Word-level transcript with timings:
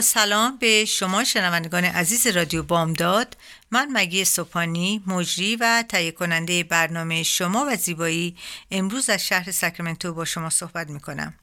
سلام 0.00 0.56
به 0.56 0.84
شما 0.84 1.24
شنوندگان 1.24 1.84
عزیز 1.84 2.26
رادیو 2.26 2.62
بامداد. 2.62 3.36
من 3.70 3.88
مگی 3.92 4.24
سوپانی 4.24 5.02
مجری 5.06 5.56
و 5.56 5.84
تهیه 5.88 6.12
کننده 6.12 6.64
برنامه 6.64 7.22
شما 7.22 7.66
و 7.68 7.76
زیبایی 7.76 8.36
امروز 8.70 9.10
از 9.10 9.26
شهر 9.26 9.50
ساکرامنتو 9.50 10.14
با 10.14 10.24
شما 10.24 10.50
صحبت 10.50 10.90
می 10.90 11.00
کنم 11.00 11.34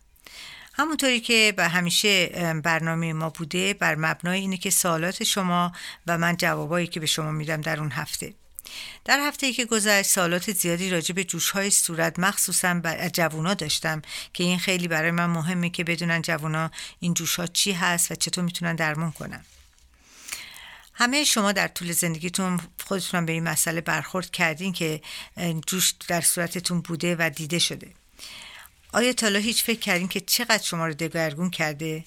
همونطوری 0.73 1.20
که 1.20 1.53
به 1.58 1.67
همیشه 1.67 2.27
برنامه 2.63 3.13
ما 3.13 3.30
بوده 3.30 3.73
بر 3.73 3.95
مبنای 3.95 4.39
اینه 4.39 4.58
که 4.58 4.70
سوالات 4.70 5.23
شما 5.23 5.72
و 6.08 6.17
من 6.17 6.38
جوابایی 6.38 6.88
که 6.88 6.99
به 6.99 7.05
شما 7.05 7.31
میدم 7.31 7.61
در 7.61 7.80
اون 7.80 7.91
هفته. 7.91 8.33
در 9.05 9.20
هفته 9.20 9.48
ای 9.48 9.54
که 9.54 9.66
گذشت 9.66 10.09
سالات 10.09 10.52
زیادی 10.52 10.90
راجع 10.90 11.16
به 11.16 11.23
جوش 11.23 11.50
های 11.50 11.70
صورت 11.70 12.20
مخصوصا 12.20 12.73
بر 12.73 13.09
جوونا 13.09 13.53
داشتم 13.53 14.02
که 14.34 14.44
این 14.44 14.59
خیلی 14.59 14.88
برای 14.88 15.11
من 15.11 15.25
مهمه 15.25 15.70
که 15.70 15.84
بدونن 15.84 16.22
جوونا 16.22 16.72
این 17.00 17.14
جوش 17.14 17.36
ها 17.36 17.47
چی 17.47 17.72
هست 17.72 18.12
و 18.12 18.16
چطور 18.16 18.44
می‌تونن 18.44 18.75
درمون 18.75 19.12
کنن. 19.12 19.45
همه 20.94 21.23
شما 21.23 21.52
در 21.52 21.67
طول 21.67 21.92
زندگیتون 21.92 22.59
خودتون 22.86 23.25
به 23.25 23.31
این 23.31 23.44
مسئله 23.44 23.81
برخورد 23.81 24.31
کردین 24.31 24.73
که 24.73 25.02
جوش 25.67 25.94
در 26.08 26.22
صورتتون 26.22 26.81
بوده 26.81 27.16
و 27.19 27.30
دیده 27.36 27.59
شده. 27.59 27.94
آیا 28.94 29.14
تالا 29.14 29.40
هیچ 29.40 29.64
فکر 29.64 29.80
کردین 29.80 30.08
که 30.08 30.19
چقدر 30.19 30.64
شما 30.64 30.88
رو 30.88 30.94
دگرگون 30.94 31.50
کرده؟ 31.50 32.03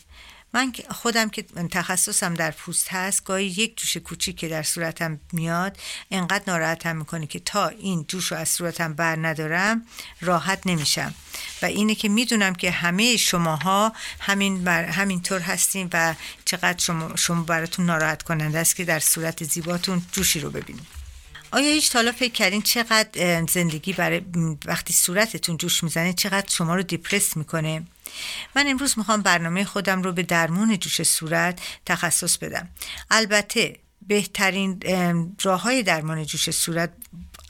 من 0.55 0.73
خودم 0.91 1.29
که 1.29 1.43
تخصصم 1.71 2.35
در 2.35 2.51
پوست 2.51 2.89
هست 2.89 3.25
گاهی 3.25 3.47
یک 3.47 3.77
جوش 3.77 3.97
کوچیک 3.97 4.37
که 4.37 4.49
در 4.49 4.63
صورتم 4.63 5.21
میاد 5.33 5.77
انقدر 6.11 6.45
ناراحتم 6.47 6.97
می‌کنه 6.97 7.27
که 7.27 7.39
تا 7.39 7.69
این 7.69 8.05
جوش 8.09 8.33
رو 8.33 8.39
از 8.39 8.49
صورتم 8.49 8.95
بر 8.95 9.17
ندارم 9.27 9.87
راحت 10.21 10.67
نمیشم. 10.67 11.15
و 11.63 11.67
اینه 11.67 11.95
که 11.95 12.09
می‌دونم 12.09 12.55
که 12.55 12.71
همه 12.71 13.17
شماها 13.17 13.93
همین 14.21 14.65
بر 14.65 14.85
همینطور 14.85 15.41
هستین 15.41 15.89
و 15.93 16.15
چقدر 16.45 16.79
شما, 16.79 17.17
شما 17.17 17.43
براتون 17.43 17.87
ناراحت 17.87 18.23
کننده 18.23 18.59
است 18.59 18.77
که 18.77 18.85
در 18.85 19.01
صورت 19.01 19.45
زیباتون 19.45 20.03
جوشی 20.13 20.41
رو 20.41 20.51
ببینید. 20.51 20.96
آیا 21.51 21.73
هیچ 21.73 21.97
حالا 21.97 22.13
فکر 22.13 22.33
کردین 22.33 22.63
چقدر 22.63 23.45
زندگی 23.47 23.93
برای 23.93 24.23
وقتی 24.65 24.93
صورتتون 24.93 25.57
جوش 25.57 25.85
می‌زنه 25.85 26.13
چقدر 26.13 26.49
شما 26.51 26.75
رو 26.75 26.83
دیپرس 26.83 27.37
می‌کنه؟ 27.37 27.83
من 28.57 28.67
امروز 28.67 28.99
می‌خوام 28.99 29.23
برنامه 29.23 29.65
خودم 29.65 30.03
رو 30.03 30.13
به 30.13 30.23
درمون 30.23 30.79
جوش 30.79 31.03
صورت 31.03 31.61
تخصص 31.87 32.39
بدم. 32.39 32.69
البته 33.11 33.77
بهترین 34.07 34.83
راه 35.43 35.63
های 35.63 35.83
درمان 35.83 36.25
جوش 36.25 36.51
صورت 36.51 36.93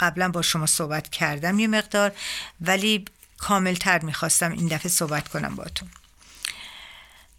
قبلا 0.01 0.29
با 0.29 0.43
شما 0.43 0.67
صحبت 0.67 1.09
کردم 1.09 1.59
یه 1.59 1.67
مقدار 1.67 2.13
ولی 2.61 3.05
کاملتر 3.39 3.99
می‌خواستم 3.99 4.53
این 4.53 4.69
دفعه 4.69 4.89
صحبت 4.89 5.29
کنم 5.29 5.57
باتون 5.57 5.89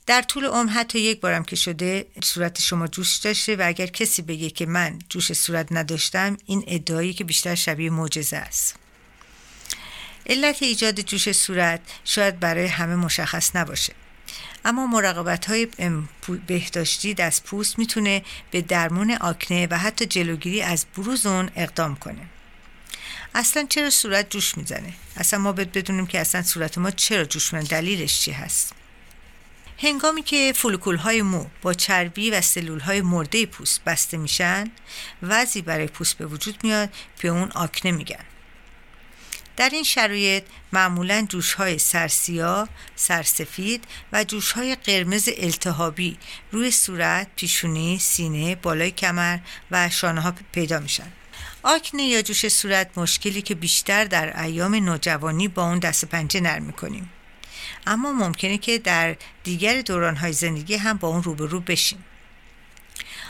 در 0.07 0.22
طول 0.22 0.45
عمر 0.45 0.72
حتی 0.72 1.00
یک 1.00 1.19
بارم 1.19 1.44
که 1.44 1.56
شده 1.56 2.06
صورت 2.23 2.62
شما 2.62 2.88
جوش 2.88 3.16
داشته 3.16 3.56
و 3.56 3.62
اگر 3.66 3.88
کسی 3.88 4.22
بگه 4.22 4.50
که 4.50 4.66
من 4.66 5.00
جوش 5.09 5.34
صورت 5.34 5.68
نداشتم 5.72 6.38
این 6.45 6.63
ادعایی 6.68 7.13
که 7.13 7.23
بیشتر 7.23 7.56
شبیه 7.56 7.90
معجزه 7.90 8.38
است. 8.38 8.75
علت 10.29 10.63
ایجاد 10.63 11.01
جوش 11.01 11.31
صورت 11.31 11.81
شاید 12.06 12.40
برای 12.40 12.66
همه 12.66 12.96
مشخص 12.96 13.56
نباشه. 13.56 13.94
اما 14.66 14.88
مراقبت 14.88 15.46
های 15.46 15.67
بهداشتی 16.47 17.13
دست 17.13 17.44
پوست 17.44 17.79
می‌تونه 17.79 18.23
به 18.51 18.62
درمون 18.62 19.12
آکنه 19.12 19.67
و 19.72 19.78
حتی 19.78 20.06
جلوگیری 20.06 20.62
از 20.62 20.85
بروز 20.97 21.25
اون 21.25 21.50
اقدام 21.56 21.96
کنه. 21.96 22.28
اصلا 23.35 23.66
چرا 23.69 23.90
صورت 23.90 24.29
جوش 24.29 24.57
می‌زنه؟ 24.57 24.94
اصلا 25.17 25.40
ما 25.40 25.51
باید 25.51 25.72
بدونیم 25.72 26.07
که 26.07 26.19
اصلا 26.19 26.44
صورت 26.44 26.78
ما 26.78 26.91
چرا 26.91 27.25
جوش 27.25 27.53
می‌زنه 27.53 27.69
دلیلش 27.69 28.19
چی 28.19 28.31
هست؟ 28.31 28.76
هنگامی 29.79 30.23
که 30.23 30.53
فولکول 30.55 30.95
های 30.95 31.21
مو 31.21 31.45
با 31.61 31.73
چربی 31.73 32.31
و 32.31 32.41
سلول 32.41 32.79
های 32.79 33.01
مرده 33.01 33.45
پوست 33.45 33.83
بسته 33.83 34.17
میشن 34.17 34.71
وضعی 35.21 35.61
برای 35.61 35.88
پوست 35.88 36.17
به 36.17 36.25
وجود 36.25 36.63
میاد 36.63 36.89
که 37.19 37.27
اون 37.27 37.51
آکنه 37.51 37.91
میگن 37.91 38.25
در 39.57 39.69
این 39.69 39.83
شرایط 39.83 40.43
معمولا 40.71 41.25
جوش 41.29 41.53
های 41.53 41.77
سرسیا، 41.77 42.69
سرسفید 42.95 43.83
و 44.13 44.23
جوش 44.23 44.51
های 44.51 44.75
قرمز 44.75 45.29
التهابی 45.37 46.17
روی 46.51 46.71
صورت، 46.71 47.27
پیشونی، 47.35 47.99
سینه، 47.99 48.55
بالای 48.55 48.91
کمر 48.91 49.39
و 49.71 49.89
شانه 49.89 50.21
ها 50.21 50.33
پیدا 50.51 50.79
میشن. 50.79 51.11
آکنه 51.63 52.03
یا 52.03 52.21
جوش 52.21 52.47
صورت 52.47 52.97
مشکلی 52.97 53.41
که 53.41 53.55
بیشتر 53.55 54.05
در 54.05 54.41
ایام 54.41 54.75
نوجوانی 54.75 55.47
با 55.47 55.63
اون 55.63 55.79
دست 55.79 56.05
پنجه 56.05 56.39
نرم 56.39 56.63
می‌کنیم. 56.63 57.09
اما 57.87 58.11
ممکنه 58.11 58.57
که 58.57 58.77
در 58.77 59.15
دیگر 59.43 59.81
دورانهای 59.81 60.33
زندگی 60.33 60.75
هم 60.75 60.97
با 60.97 61.07
اون 61.07 61.23
روبرو 61.23 61.59
بشیم. 61.59 62.05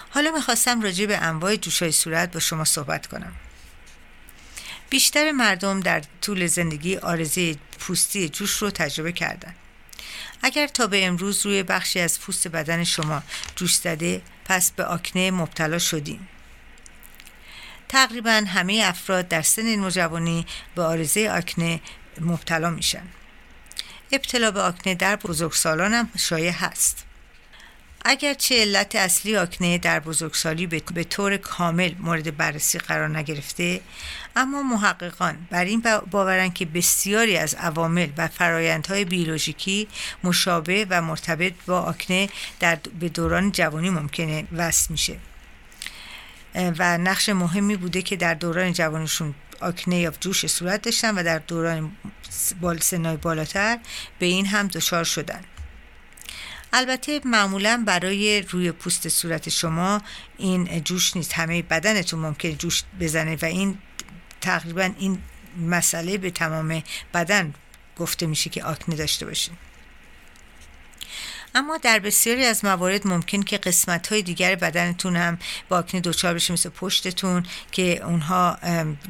حالا 0.09 0.31
می‌خواستم 0.31 0.81
راجع 0.81 1.05
به 1.05 1.17
انواع 1.17 1.55
جوش 1.55 1.81
های 1.81 1.91
صورت 1.91 2.31
با 2.31 2.39
شما 2.39 2.63
صحبت 2.63 3.07
کنم. 3.07 3.33
بیشتر 4.89 5.31
مردم 5.31 5.79
در 5.79 6.03
طول 6.21 6.47
زندگی 6.47 6.97
آرزه 6.97 7.55
پوستی 7.79 8.29
جوش 8.29 8.51
رو 8.51 8.71
تجربه 8.71 9.11
کردن. 9.11 9.55
اگر 10.41 10.67
تا 10.67 10.87
به 10.87 11.05
امروز 11.05 11.45
روی 11.45 11.63
بخشی 11.63 11.99
از 11.99 12.19
پوست 12.19 12.47
بدن 12.47 12.83
شما 12.83 13.23
جوش 13.55 13.75
زده 13.75 14.21
پس 14.45 14.71
به 14.71 14.85
آکنه 14.85 15.31
مبتلا 15.31 15.79
شدیم. 15.79 16.27
تقریبا 17.89 18.43
همه 18.47 18.81
افراد 18.85 19.27
در 19.27 19.41
سن 19.41 19.75
نوجوانی 19.75 20.45
به 20.75 20.83
آرزه 20.83 21.29
آکنه 21.29 21.79
مبتلا 22.21 22.69
میشن. 22.69 23.03
ابتلا 24.11 24.51
به 24.51 24.61
آکنه 24.61 24.95
در 24.95 25.15
بزرگسالان 25.15 25.93
هم 25.93 26.09
شایع 26.17 26.51
هست. 26.51 27.07
اگرچه 28.09 28.61
علت 28.61 28.95
اصلی 28.95 29.37
آکنه 29.37 29.77
در 29.77 29.99
بزرگسالی 29.99 30.67
به 30.67 31.03
طور 31.03 31.37
کامل 31.37 31.91
مورد 31.99 32.37
بررسی 32.37 32.77
قرار 32.79 33.17
نگرفته 33.17 33.81
اما 34.35 34.63
محققان 34.63 35.47
بر 35.49 35.65
این 35.65 35.83
باورند 36.11 36.53
که 36.53 36.65
بسیاری 36.65 37.37
از 37.37 37.55
عوامل 37.55 38.07
و 38.17 38.27
فرایندهای 38.27 39.05
بیولوژیکی 39.05 39.87
مشابه 40.23 40.87
و 40.89 41.01
مرتبط 41.01 41.53
با 41.67 41.81
آکنه 41.81 42.29
در 42.59 42.77
به 42.99 43.09
دوران 43.09 43.51
جوانی 43.51 43.89
ممکنه 43.89 44.47
وصل 44.51 44.87
میشه 44.89 45.17
و 46.55 46.97
نقش 46.97 47.29
مهمی 47.29 47.75
بوده 47.75 48.01
که 48.01 48.15
در 48.15 48.33
دوران 48.33 48.73
جوانشون 48.73 49.35
آکنه 49.61 49.99
یا 49.99 50.13
جوش 50.19 50.45
صورت 50.45 50.81
داشتن 50.81 51.17
و 51.17 51.23
در 51.23 51.39
دوران 51.39 51.91
بال 52.61 52.79
سنای 52.79 53.17
بالاتر 53.17 53.79
به 54.19 54.25
این 54.25 54.45
هم 54.45 54.67
دچار 54.67 55.03
شدن. 55.03 55.41
البته 56.73 57.21
معمولا 57.25 57.83
برای 57.87 58.41
روی 58.41 58.71
پوست 58.71 59.07
صورت 59.07 59.49
شما 59.49 60.01
این 60.37 60.83
جوش 60.83 61.15
نیست. 61.15 61.33
همه 61.33 61.61
بدنتون 61.61 62.19
ممکن 62.19 62.51
جوش 62.51 62.83
بزنه 62.99 63.37
و 63.41 63.45
این 63.45 63.77
تقریبا 64.41 64.91
این 64.99 65.21
مسئله 65.57 66.17
به 66.17 66.31
تمام 66.31 66.83
بدن 67.13 67.53
گفته 67.97 68.25
میشه 68.25 68.49
که 68.49 68.63
آکنه 68.63 68.95
داشته 68.95 69.25
باشین. 69.25 69.53
اما 71.57 71.77
در 71.77 71.99
بسیاری 71.99 72.45
از 72.45 72.65
موارد 72.65 73.07
ممکن 73.07 73.41
که 73.41 73.57
قسمت 73.57 74.07
های 74.07 74.21
دیگر 74.21 74.55
بدنتون 74.55 75.15
هم 75.15 75.37
با 75.69 75.77
آکنه 75.77 76.01
دچار 76.01 76.33
بشه 76.33 76.53
مثل 76.53 76.69
پشتتون 76.69 77.43
که 77.71 78.03
اونها 78.03 78.57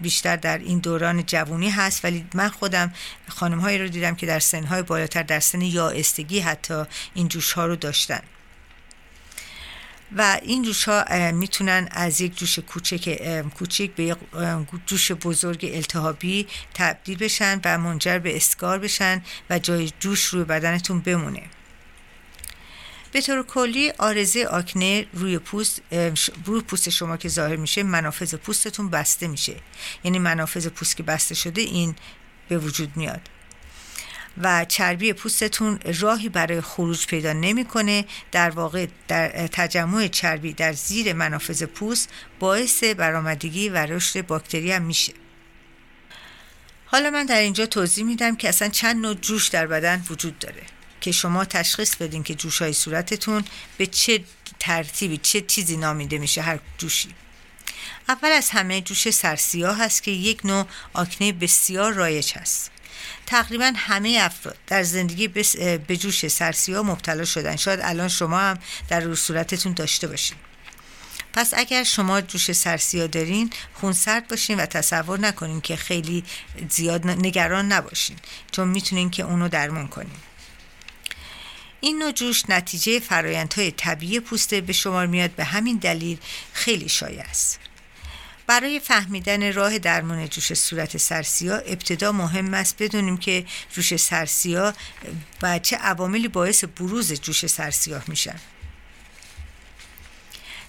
بیشتر 0.02 0.36
در 0.36 0.58
این 0.58 0.80
دوران 0.80 1.26
جوونی 1.26 1.70
هست. 1.70 2.06
ولی 2.06 2.26
من 2.34 2.50
خودم 2.50 2.94
خانم 3.28 3.60
هایی 3.60 3.78
رو 3.78 3.88
دیدم 3.88 4.16
که 4.16 4.26
در 4.26 4.40
سن 4.40 4.64
های 4.64 4.82
بالاتر 4.82 5.24
در 5.24 5.40
سن 5.40 5.62
یائستگی 5.62 6.40
حتی 6.40 6.84
این 7.14 7.28
جوش 7.28 7.52
ها 7.54 7.66
رو 7.66 7.76
داشتن. 7.76 8.22
و 10.18 10.40
این 10.42 10.64
جوش 10.64 10.84
ها 10.84 11.32
می‌تونن 11.32 11.88
از 11.92 12.22
یک 12.22 12.38
جوش 12.38 12.60
کوچک 12.60 13.22
کوچک 13.58 13.92
به 13.92 14.04
یک 14.04 14.18
جوش 14.86 15.12
بزرگ 15.12 15.72
التهابی 15.74 16.48
تبدیل 16.74 17.18
بشن 17.18 17.62
و 17.66 17.78
منجر 17.78 18.20
به 18.20 18.36
اسکار 18.36 18.80
بشن 18.80 19.22
و 19.50 19.60
جای 19.60 19.92
جوش 20.00 20.26
روی 20.26 20.44
بدنتون 20.44 21.00
بمونه. 21.00 21.44
به 23.12 23.22
طور 23.22 23.44
کلی 23.44 23.92
آرزه 23.92 24.46
آکنه 24.46 25.06
روی 25.14 25.40
پوست 25.40 25.82
روی 26.46 26.62
پوست 26.62 26.90
شما 26.90 27.18
که 27.18 27.30
ظاهر 27.30 27.56
میشه 27.56 27.84
منافذ 27.84 28.36
پوستتون 28.36 28.90
بسته 28.90 29.28
میشه. 29.28 29.56
یعنی 30.04 30.20
منافذ 30.20 30.68
پوست 30.68 30.98
که 30.98 31.04
بسته 31.04 31.36
شده 31.36 31.62
این 31.62 31.96
به 32.50 32.58
وجود 32.58 32.98
میاد. 32.98 33.22
و 34.42 34.66
چربی 34.66 35.14
پوستتون 35.14 35.80
راهی 36.00 36.30
برای 36.30 36.62
خروج 36.62 37.08
پیدا 37.08 37.34
نمی‌کنه. 37.34 38.06
در 38.32 38.50
واقع 38.50 38.88
در 39.08 39.48
تجمع 39.48 40.08
چربی 40.08 40.54
در 40.54 40.74
زیر 40.74 41.14
منافذ 41.14 41.64
پوست 41.64 42.10
باعث 42.40 42.84
برآمدگی 42.84 43.70
و 43.70 43.78
رشد 43.78 44.28
باکتری 44.28 44.72
هم 44.72 44.82
میشه. 44.82 45.14
حالا 46.86 47.10
من 47.10 47.26
در 47.26 47.40
اینجا 47.40 47.66
توضیح 47.66 48.06
میدم 48.06 48.36
که 48.36 48.50
اصلا 48.50 48.70
چند 48.70 49.02
نوع 49.02 49.14
جوش 49.14 49.48
در 49.48 49.68
بدن 49.68 50.06
وجود 50.10 50.40
داره. 50.40 50.64
که 51.08 51.12
شما 51.12 51.46
تشخیص 51.46 51.96
بدین 51.96 52.24
که 52.24 52.36
جوش 52.36 52.62
های 52.62 52.74
صورتتون 52.74 53.46
به 53.78 53.86
چه 53.86 54.24
ترتیبی 54.60 55.18
چه 55.18 55.42
چیزی 55.42 55.78
نامیده 55.78 56.18
میشه 56.18 56.42
هر 56.42 56.60
جوشی. 56.78 57.10
اول 58.10 58.32
از 58.32 58.50
همه 58.50 58.82
جوش 58.82 59.10
سرسیاه 59.10 59.78
هست 59.78 60.04
که 60.04 60.12
یک 60.12 60.46
نوع 60.46 60.66
آکنه 60.94 61.32
بسیار 61.32 61.94
رایج 61.94 62.34
هست. 62.34 62.72
تقریبا 63.26 63.74
همه 63.76 64.20
افراد 64.22 64.58
در 64.68 64.84
زندگی 64.84 65.28
به 65.88 65.98
جوش 65.98 66.28
سرسیاه 66.28 66.86
مبتلا 66.86 67.26
شدن. 67.26 67.56
شاید 67.56 67.80
الان 67.84 68.08
شما 68.08 68.40
هم 68.40 68.60
در 68.90 69.00
رو 69.00 69.16
صورتتون 69.16 69.74
داشته 69.74 70.08
باشین. 70.08 70.38
پس 71.34 71.54
اگر 71.54 71.84
شما 71.84 72.22
جوش 72.22 72.52
سرسیاه 72.52 73.08
دارین 73.08 73.50
خون 73.74 73.94
سرد 73.94 74.28
باشین 74.28 74.60
و 74.60 74.66
تصور 74.66 75.20
نکنین 75.20 75.62
که 75.62 75.76
خیلی 75.76 76.24
زیاد 76.70 77.08
نگران 77.08 77.72
نباشین 77.72 78.18
چون 78.52 78.68
می‌تونین 78.68 79.10
که 79.10 79.24
اونو 79.24 79.50
درمان 79.50 79.88
کنین. 79.88 80.27
این 81.88 82.00
نوع 82.00 82.12
جوش 82.12 82.44
نتیجه 82.50 83.00
فرایندهای 83.00 83.72
طبیعی 83.72 84.20
پوسته 84.20 84.62
به 84.62 84.74
شمار 84.74 85.08
میاد. 85.08 85.32
به 85.32 85.44
همین 85.44 85.78
دلیل 85.78 86.18
خیلی 86.54 86.90
شایع 86.90 87.22
است. 87.22 87.60
برای 88.48 88.80
فهمیدن 88.80 89.54
راه 89.54 89.80
درمان 89.80 90.30
جوش 90.30 90.54
صورت 90.54 90.98
سرسیا 90.98 91.58
ابتدا 91.58 92.12
مهم 92.12 92.54
است 92.54 92.76
بدونیم 92.80 93.18
که 93.18 93.46
جوش 93.72 93.96
سرسیا 93.96 94.74
و 95.42 95.60
چه 95.60 95.76
عواملی 95.78 96.28
باعث 96.28 96.64
بروز 96.64 97.14
جوش 97.14 97.46
سرسیاه 97.46 98.04
میشن. 98.08 98.36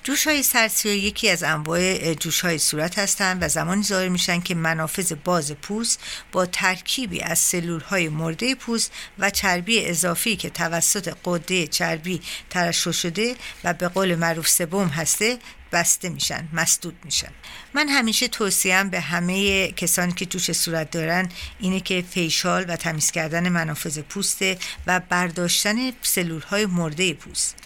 جوش 0.09 0.27
های 0.27 0.43
سرسیا 0.43 0.95
یکی 0.95 1.31
از 1.31 1.43
انواع 1.43 2.15
جوش 2.15 2.41
های 2.41 2.59
صورت 2.59 2.99
هستند 2.99 3.43
و 3.43 3.49
زمانی 3.49 3.83
ظاهر 3.83 4.09
میشن 4.09 4.41
که 4.41 4.55
منافذ 4.55 5.13
باز 5.25 5.53
پوست 5.53 6.01
با 6.33 6.47
ترکیبی 6.47 7.21
از 7.21 7.39
سلول 7.39 7.81
های 7.81 8.09
مرده 8.09 8.55
پوست 8.55 8.93
و 9.19 9.31
چربی 9.31 9.87
اضافی 9.87 10.37
که 10.37 10.51
توسط 10.51 11.17
قده 11.25 11.67
چربی 11.67 12.21
ترشح 12.51 12.91
شده 12.91 13.37
و 13.65 13.75
به 13.75 13.89
قول 13.89 14.15
معروف 14.15 14.49
سبوم 14.49 14.89
هسته 14.89 15.39
بسته 15.73 16.09
میشن 16.09 16.49
مسدود 16.53 16.97
میشن. 17.05 17.33
من 17.75 17.89
همیشه 17.89 18.29
توصیم 18.29 18.91
به 18.91 19.01
همه 19.01 19.69
کسانی 19.73 20.13
که 20.13 20.27
جوش 20.27 20.53
صورت 20.53 20.91
دارن 20.91 21.29
اینه 21.61 21.81
که 21.81 22.05
فیشال 22.11 22.65
و 22.69 22.77
تمیز 22.77 23.11
کردن 23.11 23.49
منافذ 23.49 23.99
پوسته 23.99 24.59
و 24.87 25.01
برداشتن 25.01 25.93
سلول 26.03 26.43
های 26.43 26.67
مرده 26.67 27.15
پوست. 27.15 27.57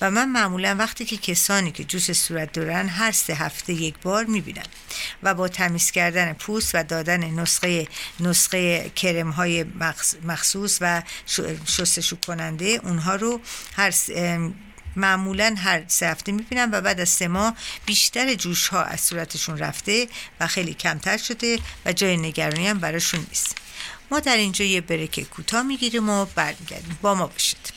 و 0.00 0.10
من 0.10 0.28
معمولا 0.28 0.76
وقتی 0.78 1.04
که 1.04 1.16
کسانی 1.16 1.72
که 1.72 1.84
جوش 1.84 2.12
صورت 2.12 2.52
دارن 2.52 2.88
هر 2.88 3.12
سه 3.12 3.34
هفته 3.34 3.72
یک 3.72 3.94
بار 4.02 4.24
می‌بینم 4.24 4.66
و 5.22 5.34
با 5.34 5.48
تمیز 5.48 5.90
کردن 5.90 6.32
پوست 6.32 6.74
و 6.74 6.82
دادن 6.82 7.24
نسخه 7.24 7.88
نسخه 8.20 8.90
کرم 8.90 9.30
های 9.30 9.64
مخصوص 10.24 10.78
و 10.80 11.02
شستشو 11.66 12.16
کننده 12.16 12.64
اونها 12.64 13.14
رو 13.14 13.40
هر 13.76 13.94
معمولا 14.96 15.54
هر 15.58 15.82
سه 15.88 16.06
هفته 16.08 16.32
می‌بینم 16.32 16.68
و 16.72 16.80
بعد 16.80 17.00
از 17.00 17.08
سه 17.08 17.28
ماه 17.28 17.56
بیشتر 17.86 18.34
جوش 18.34 18.68
ها 18.68 18.82
از 18.82 19.00
صورتشون 19.00 19.58
رفته 19.58 20.08
و 20.40 20.46
خیلی 20.46 20.74
کمتر 20.74 21.16
شده 21.16 21.58
و 21.86 21.92
جای 21.92 22.16
نگرانی 22.16 22.68
هم 22.68 22.78
براشون 22.78 23.26
نیست. 23.28 23.56
ما 24.10 24.20
در 24.20 24.36
اینجا 24.36 24.64
یه 24.64 24.80
بریک 24.80 25.28
کوتاه 25.28 25.62
می‌گیریم 25.62 26.08
و 26.08 26.24
برمیگردیم. 26.24 26.98
با 27.02 27.14
ما 27.14 27.26
باشید. 27.26 27.72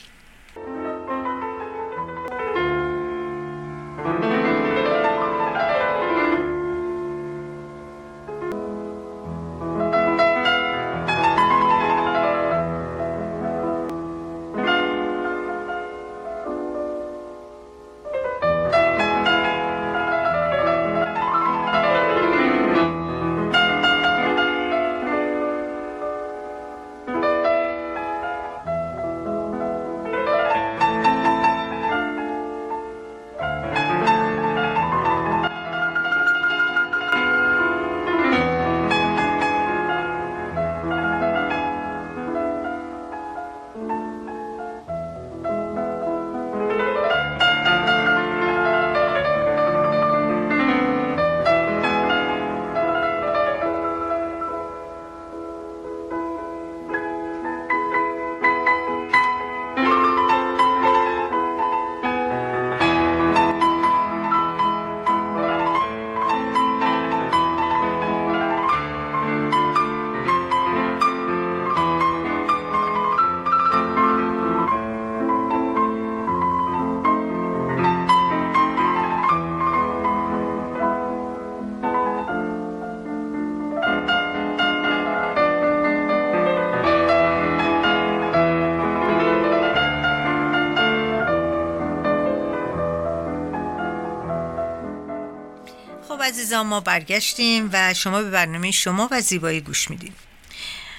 عزیزان 96.42 96.66
ما 96.66 96.80
برگشتیم 96.80 97.70
و 97.72 97.94
شما 97.94 98.22
به 98.22 98.30
برنامه 98.30 98.70
شما 98.70 99.08
و 99.10 99.20
زیبایی 99.20 99.60
گوش 99.60 99.90
میدیم 99.90 100.14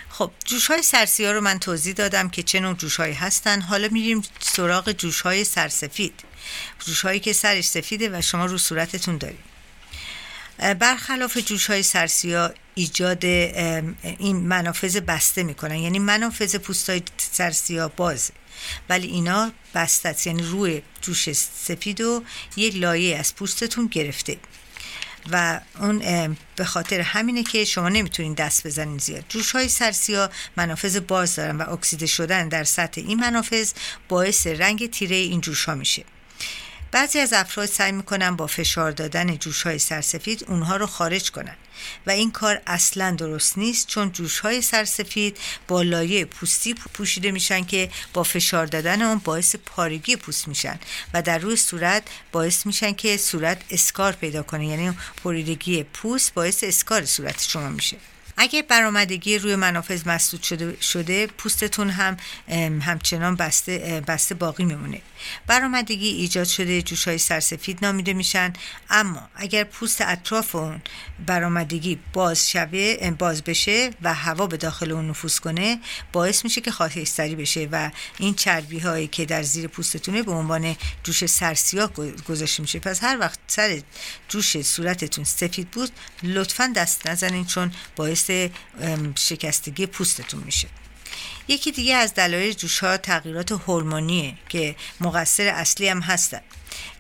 خب 0.10 0.32
جوش 0.46 0.68
های 0.68 0.84
رو 1.20 1.42
من 1.42 1.60
توضیح 1.60 1.94
دادم 1.94 2.30
که 2.30 2.44
چه 2.44 2.60
نوع 2.60 2.76
جوش 2.76 2.96
هایی 2.96 3.14
هستن. 3.14 3.62
حالا 3.62 3.88
میریم 3.92 4.22
سراغ 4.40 4.92
جوش 4.92 5.22
های 5.22 5.44
سرسفید. 5.44 6.14
جوش 6.86 7.02
هایی 7.02 7.20
که 7.20 7.34
سرش 7.34 7.66
سفیده 7.66 8.18
و 8.18 8.22
شما 8.22 8.46
رو 8.46 8.58
صورتتون 8.58 9.18
دارید 9.18 9.40
برخلاف 10.80 11.38
جوش 11.38 11.70
های 11.70 11.84
سرسیا 11.84 12.54
ایجاد 12.76 13.26
این 13.26 14.36
منافذ 14.36 14.98
بسته 14.98 15.44
می‌کنن. 15.44 15.76
یعنی 15.76 16.00
منافذ 16.00 16.56
پوست 16.56 16.90
های 16.90 17.02
سرسیا 17.18 17.88
بازه 17.88 18.34
ولی 18.90 19.08
اینا 19.08 19.52
بسته 19.76 20.16
یعنی 20.26 20.44
روی 20.44 20.82
جوش 21.02 21.32
سفید 21.32 22.02
و 22.02 22.24
یک 22.58 22.76
لایه 22.76 23.18
از 23.18 23.36
پوستتون 23.36 23.88
گرفته. 23.88 24.38
و 25.32 25.60
اون 25.80 26.00
به 26.56 26.66
خاطر 26.66 27.02
همینه 27.02 27.44
که 27.44 27.66
شما 27.66 27.90
نمی‌تونین 27.90 28.34
دست 28.34 28.68
بزنین 28.68 28.98
زیاد. 28.98 29.26
جوش 29.30 29.52
های 29.52 29.70
سرسیا 29.70 30.30
منافذ 30.58 30.98
باز 30.98 31.36
دارن 31.36 31.58
و 31.58 31.70
اکسیده 31.70 32.06
شدن 32.06 32.48
در 32.48 32.64
سطح 32.64 33.02
این 33.02 33.20
منافذ 33.20 33.74
باعث 34.10 34.48
رنگ 34.48 34.90
تیره 34.90 35.16
این 35.16 35.42
جوش 35.42 35.66
ها 35.66 35.76
میشه. 35.76 36.04
بعضی 36.94 37.20
از 37.20 37.34
افراد 37.34 37.66
سعی 37.66 37.92
می‌کنن 37.92 38.36
با 38.36 38.48
فشار 38.48 38.92
دادن 38.92 39.38
جوش 39.38 39.64
های 39.64 39.80
سرسفید 39.80 40.46
اونها 40.48 40.76
رو 40.76 40.86
خارج 40.86 41.32
کنن 41.32 41.56
و 42.08 42.12
این 42.12 42.32
کار 42.32 42.62
اصلا 42.68 43.12
درست 43.12 43.58
نیست 43.58 43.88
چون 43.88 44.12
جوش 44.12 44.40
های 44.40 44.62
سرسفید 44.62 45.38
با 45.68 45.82
لایه 45.82 46.26
پوستی 46.26 46.74
پوشیده 46.74 47.32
میشن 47.32 47.64
که 47.64 47.90
با 48.14 48.24
فشار 48.24 48.66
دادن 48.66 49.02
اون 49.02 49.18
باعث 49.18 49.56
پارگی 49.66 50.16
پوست 50.16 50.48
میشن 50.48 50.80
و 51.14 51.22
در 51.22 51.38
روی 51.38 51.56
صورت 51.56 52.04
باعث 52.32 52.66
میشن 52.66 52.94
که 52.94 53.18
صورت 53.18 53.62
اسکار 53.70 54.14
پیدا 54.14 54.44
کنه. 54.44 54.68
یعنی 54.68 54.98
پریدگی 55.24 55.84
پوست 55.84 56.34
باعث 56.34 56.64
اسکار 56.64 57.06
صورت 57.06 57.44
شما 57.44 57.70
میشه. 57.70 57.98
اگه 58.38 58.62
برآمدگی 58.62 59.38
روی 59.38 59.56
منافذ 59.56 60.08
مسدود 60.08 60.44
شده, 60.44 60.82
شده 60.82 61.28
پوستتون 61.28 61.90
هم 61.90 62.18
همچنان 62.82 63.36
بسته, 63.36 64.04
بسته 64.08 64.36
باقی 64.36 64.66
میمونه. 64.66 65.02
برآمدگی 65.48 66.08
ایجاد 66.08 66.48
شده 66.48 66.82
جوش 66.82 67.08
های 67.08 67.18
سرسفید 67.18 67.80
نامیده 67.82 68.14
میشن. 68.14 68.54
اما 68.90 69.30
اگر 69.36 69.64
پوست 69.64 70.02
اطراف 70.02 70.56
اون 70.56 70.82
برآمدگی 71.26 72.00
باز 72.14 72.50
شوه 72.50 73.12
باز 73.20 73.44
بشه 73.44 73.90
و 74.02 74.14
هوا 74.14 74.48
به 74.48 74.58
داخل 74.58 74.92
اون 74.92 75.10
نفوذ 75.10 75.40
کنه 75.40 75.80
باعث 76.12 76.44
میشه 76.44 76.62
که 76.62 76.72
خاکستری 76.72 77.36
بشه 77.36 77.70
و 77.72 77.92
این 78.20 78.34
چربی 78.34 78.80
هایی 78.80 79.08
که 79.08 79.26
در 79.26 79.44
زیر 79.44 79.68
پوستتونه 79.68 80.24
به 80.24 80.32
عنوان 80.32 80.76
جوش 81.04 81.26
سرسیاه 81.26 81.92
گذاشته 82.28 82.62
میشه. 82.62 82.80
پس 82.80 83.04
هر 83.04 83.20
وقت 83.20 83.40
سر 83.48 83.82
جوش 84.30 84.62
صورتتون 84.62 85.24
سفید 85.24 85.72
بود 85.72 85.90
لطفا 86.24 86.74
دست 86.76 87.08
نزنین 87.08 87.46
چون 87.46 87.72
باعث 87.96 88.23
شکستگی 89.16 89.86
پوستتون 89.86 90.44
میشه. 90.46 90.68
یکی 91.48 91.72
دیگه 91.72 91.96
از 91.96 92.14
دلایل 92.14 92.54
جوش 92.54 92.80
ها 92.80 92.98
تغییرات 92.98 93.52
هورمونیه 93.52 94.34
که 94.50 94.76
مقصر 95.00 95.48
اصلی 95.48 95.88
هم 95.88 96.00
هستن. 96.00 96.42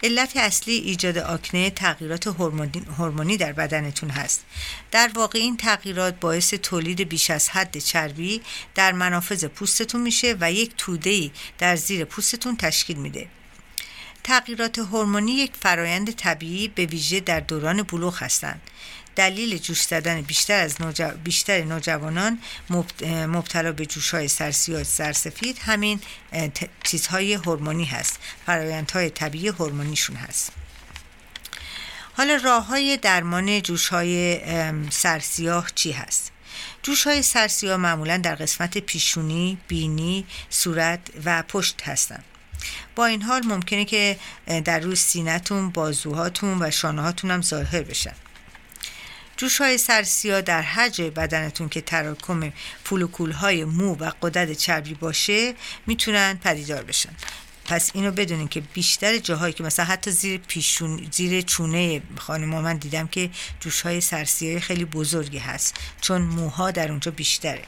علت 0.03 0.37
اصلی 0.37 0.73
ایجاد 0.73 1.17
آکنه 1.17 1.69
تغییرات 1.69 2.27
هورمونی 2.97 3.37
در 3.37 3.53
بدنتون 3.53 4.09
هست. 4.09 4.45
در 4.91 5.11
واقع 5.15 5.39
این 5.39 5.57
تغییرات 5.57 6.19
باعث 6.19 6.53
تولید 6.53 7.01
بیش 7.01 7.29
از 7.29 7.49
حد 7.49 7.77
چربی 7.77 8.41
در 8.75 8.91
منافذ 8.91 9.45
پوستتون 9.45 10.01
میشه 10.01 10.35
و 10.39 10.51
یک 10.51 10.73
توده 10.77 11.31
در 11.57 11.75
زیر 11.75 12.05
پوستتون 12.05 12.57
تشکیل 12.57 12.97
میده. 12.97 13.27
تغییرات 14.23 14.79
هورمونی 14.79 15.31
یک 15.31 15.51
فرایند 15.61 16.11
طبیعی 16.11 16.67
به 16.67 16.85
ویژه 16.85 17.19
در 17.19 17.39
دوران 17.39 17.83
بلوغ 17.83 18.23
هستند 18.23 18.61
دلیل 19.15 19.57
جوش 19.57 19.81
زدن 19.81 20.21
بیشتر 20.21 20.63
از 20.63 20.77
بیشتر 21.23 21.63
نوجوانان 21.63 22.39
مبتلا 23.09 23.71
به 23.71 23.85
جوش 23.85 24.13
های 24.13 24.27
سرسیاه 24.27 24.83
سرسفید 24.83 25.59
همین 25.61 25.99
چیزهای 26.83 27.33
هورمونی 27.33 27.85
هست 27.85 28.19
فرایندهای 28.45 29.09
طبیعی 29.09 29.47
هورمونیشون 29.47 30.15
هست 30.15 30.51
حالا 32.17 32.35
راه 32.35 32.65
های 32.65 32.97
درمان 32.97 33.61
جوش 33.61 33.87
های 33.87 34.39
سرسیاه 34.89 35.69
چی 35.75 35.91
هست؟ 35.91 36.31
جوش 36.83 37.07
های 37.07 37.21
سرسیاه 37.21 37.77
معمولا 37.77 38.17
در 38.17 38.35
قسمت 38.35 38.77
پیشونی، 38.77 39.57
بینی، 39.67 40.25
صورت 40.49 40.99
و 41.25 41.43
پشت 41.47 41.81
هستند. 41.81 42.23
با 42.95 43.05
این 43.05 43.21
حال 43.21 43.45
ممکنه 43.45 43.85
که 43.85 44.19
در 44.65 44.79
روی 44.79 44.95
سینتون، 44.95 45.69
بازوهاتون 45.69 46.61
و 46.61 46.71
شانه 46.71 47.01
هاتون 47.01 47.31
هم 47.31 47.41
ظاهر 47.41 47.83
بشن. 47.83 48.13
جوش 49.37 49.61
های 49.61 49.77
سرسیا 49.77 50.41
در 50.41 50.61
هر 50.61 50.89
بدنتون 50.89 51.69
که 51.69 51.81
تراکم 51.81 52.53
فولوکول 52.83 53.31
های 53.31 53.65
مو 53.65 53.95
و 53.95 54.11
قدرت 54.21 54.51
چربی 54.51 54.93
باشه 54.93 55.53
می‌تونن 55.87 56.39
پدیدار 56.43 56.83
بشن. 56.83 57.09
پس 57.65 57.91
اینو 57.93 58.11
بدونین 58.11 58.47
که 58.47 58.61
بیشتر 58.61 59.17
جاهایی 59.17 59.53
که 59.53 59.63
مثلا 59.63 59.85
حتی 59.85 60.11
زیر 60.11 60.41
پیشون 60.47 61.07
زیر 61.11 61.41
چونه 61.41 62.01
خانم 62.17 62.49
من 62.49 62.77
دیدم 62.77 63.07
که 63.07 63.29
جوش 63.59 63.81
های 63.81 64.01
سرسیاه 64.01 64.59
خیلی 64.59 64.85
بزرگی 64.85 65.37
هست. 65.37 65.75
چون 66.01 66.21
موها 66.21 66.71
در 66.71 66.89
اونجا 66.89 67.11
بیشتره. 67.11 67.63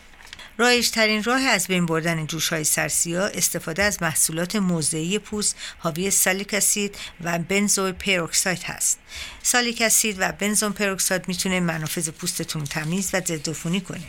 رایج 0.57 0.89
ترین 0.89 1.23
راه 1.23 1.41
از 1.41 1.67
بین 1.67 1.85
بردن 1.85 2.27
جوش 2.27 2.49
های 2.49 2.63
سرسیاه 2.63 3.25
استفاده 3.25 3.83
از 3.83 4.01
محصولات 4.01 4.55
موضعی 4.55 5.19
پوست 5.19 5.55
حاوی 5.77 6.11
salicylic 6.11 6.53
acid 6.53 6.95
و 7.23 7.39
benzoyl 7.39 7.91
peroxide 7.91 8.63
هست. 8.63 8.99
salicylic 9.43 9.81
acid 9.81 10.15
و 10.19 10.31
benzoyl 10.31 10.71
peroxide 10.71 11.27
می‌تونه 11.27 11.59
منافذ 11.59 12.09
پوستتون 12.09 12.63
تمیز 12.63 13.09
و 13.13 13.21
ضد 13.21 13.83
کنه. 13.83 14.03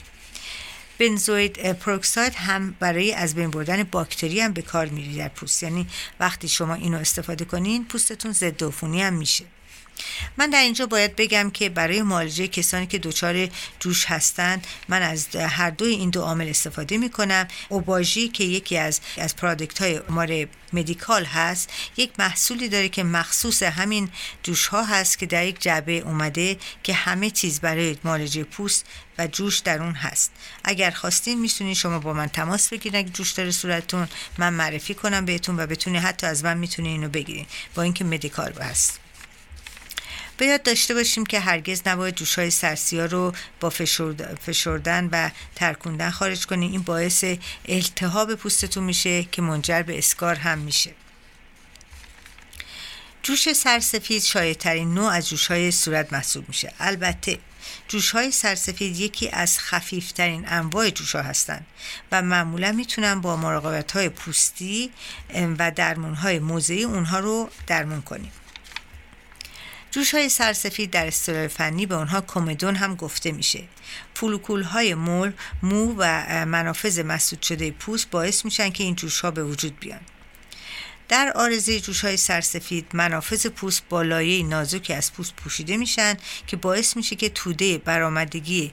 benzoyl 0.99 1.73
peroxide 1.73 2.35
هم 2.35 2.77
برای 2.81 3.13
از 3.13 3.35
بین 3.35 3.51
بردن 3.51 3.83
باکتری 3.83 4.41
هم 4.41 4.53
به 4.53 4.63
کار 4.63 4.87
میره 4.87 5.17
در 5.17 5.29
پوست 5.29 5.63
یعنی 5.63 5.87
وقتی 6.21 6.49
شما 6.49 6.75
اینو 6.75 6.99
استفاده 6.99 7.45
کنین 7.45 7.85
پوستتون 7.85 8.33
ضد 8.33 8.63
هم 8.63 9.15
میشه 9.15 9.45
من 10.37 10.51
در 10.51 10.61
اینجا 10.61 10.87
باید 10.87 11.17
بگم 11.17 11.51
که 11.51 11.69
برای 11.69 12.03
معالجه 12.03 12.49
کسانی 12.49 12.87
که 12.87 12.99
دچار 12.99 13.49
جوش 13.81 14.05
هستند 14.05 14.67
من 14.89 15.03
از 15.03 15.37
هر 15.37 15.71
دوی 15.71 15.91
این 15.91 16.11
دو 16.11 16.23
عامل 16.23 16.49
استفاده 16.49 16.99
می 16.99 17.11
کنم 17.11 17.49
اوباژی 17.69 18.29
که 18.29 18.45
یکی 18.45 18.79
از 18.79 19.01
از 19.19 19.37
پرادکت 19.37 19.83
های 19.83 20.01
امار 20.09 20.47
مدیکال 20.73 21.25
هست 21.25 21.71
یک 21.97 22.11
محصولی 22.19 22.69
داره 22.69 22.89
که 22.89 23.03
مخصوص 23.03 23.63
همین 23.63 24.09
جوش 24.43 24.67
ها 24.67 24.85
هست 24.85 25.19
که 25.19 25.27
در 25.27 25.47
یک 25.47 25.61
جعبه 25.61 25.93
اومده 25.93 26.57
که 26.83 26.95
همه 26.95 27.31
چیز 27.31 27.61
برای 27.61 27.97
معالجه 28.05 28.45
پوست 28.45 28.87
و 29.19 29.27
جوش 29.27 29.59
در 29.59 29.83
اون 29.83 29.93
هست. 29.95 30.33
اگر 30.65 30.91
خواستین 30.91 31.41
می‌تونین 31.41 31.75
شما 31.75 31.99
با 31.99 32.13
من 32.13 32.27
تماس 32.27 32.69
بگیرین 32.69 32.99
اگه 32.99 33.11
جوش 33.11 33.31
داره 33.31 33.51
صورتتون 33.51 34.09
من 34.39 34.53
معرفی 34.53 34.95
کنم 34.95 35.25
بهتون 35.25 35.61
و 35.61 35.67
بتونین 35.67 36.01
حتی 36.01 36.27
از 36.27 36.45
من 36.45 36.59
می‌تونین 36.59 36.93
اینو 36.93 37.09
بگیرین. 37.09 37.47
با 37.75 37.83
اینکه 37.83 38.05
مدیکال 38.05 38.53
هست. 38.53 39.06
به 40.37 40.47
یاد 40.47 40.63
داشته 40.63 40.95
باشیم 40.95 41.27
که 41.27 41.41
هرگز 41.41 41.83
نباید 41.87 42.15
جوشهای 42.15 42.51
سرسیا 42.51 43.07
رو 43.07 43.33
با 43.61 43.71
فشردن 44.41 45.09
و 45.13 45.31
ترکوندن 45.55 46.11
خارج 46.11 46.47
کنیم. 46.47 46.73
این 46.73 46.83
باعث 46.83 47.25
التهاب 47.69 48.35
پوستتون 48.35 48.85
میشه 48.85 49.25
که 49.25 49.43
منجر 49.43 49.83
به 49.83 49.99
اسکار 49.99 50.35
هم 50.35 50.59
میشه. 50.59 50.95
جوش 53.23 53.53
سرسفید 53.53 54.23
شایدترین 54.23 54.95
نوع 54.95 55.13
از 55.13 55.29
جوش 55.29 55.47
های 55.47 55.71
صورت 55.71 56.13
محسوب 56.13 56.49
میشه. 56.49 56.73
البته 56.81 57.39
جوش 57.89 58.11
های 58.11 58.31
سرسفید 58.31 59.01
یکی 59.01 59.29
از 59.29 59.59
خفیفترین 59.59 60.45
انواع 60.49 60.91
جوش 60.91 61.15
ها 61.15 61.23
هستند 61.23 61.67
و 62.13 62.23
معمولا 62.23 62.73
می‌تونن 62.73 63.21
با 63.21 63.37
مراقبت 63.37 63.93
های 63.93 64.09
پوستی 64.09 64.91
و 65.59 65.71
درمون 65.71 66.15
های 66.15 66.39
موضعی 66.39 66.85
اونها 66.85 67.19
رو 67.19 67.51
درمون 67.67 68.03
کنیم. 68.03 68.33
جوش 69.97 70.15
های 70.15 70.29
سرسفید 70.29 70.91
در 70.91 71.07
اصطلاح 71.07 71.49
فنی 71.49 71.87
به 71.87 71.95
آنها 71.95 72.21
کومدون 72.21 72.75
هم 72.75 72.95
گفته 72.95 73.33
میشه. 73.33 73.65
فولوکول 74.15 74.63
های 74.63 74.95
مول 74.95 75.33
مو 75.63 75.95
و 75.99 76.25
منافذ 76.47 76.99
مسدود 76.99 77.43
شده 77.43 77.71
پوست 77.71 78.11
باعث 78.11 78.45
میشن 78.45 78.71
که 78.71 78.85
این 78.85 78.95
جوش 78.95 79.21
ها 79.21 79.31
به 79.31 79.45
وجود 79.45 79.81
بیان. 79.81 80.01
در 81.09 81.33
آرزه 81.35 81.81
جوش 81.81 82.05
های 82.05 82.17
سرسفید 82.17 82.87
منافذ 82.93 83.47
پوست 83.47 83.83
با 83.89 84.03
لایه 84.03 84.47
نازکی 84.47 84.93
از 84.93 85.13
پوست 85.13 85.37
پوشیده 85.37 85.77
میشن 85.77 86.17
که 86.47 86.57
باعث 86.57 86.97
میشه 86.97 87.17
که 87.17 87.29
توده 87.29 87.79
برآمدگی 87.79 88.73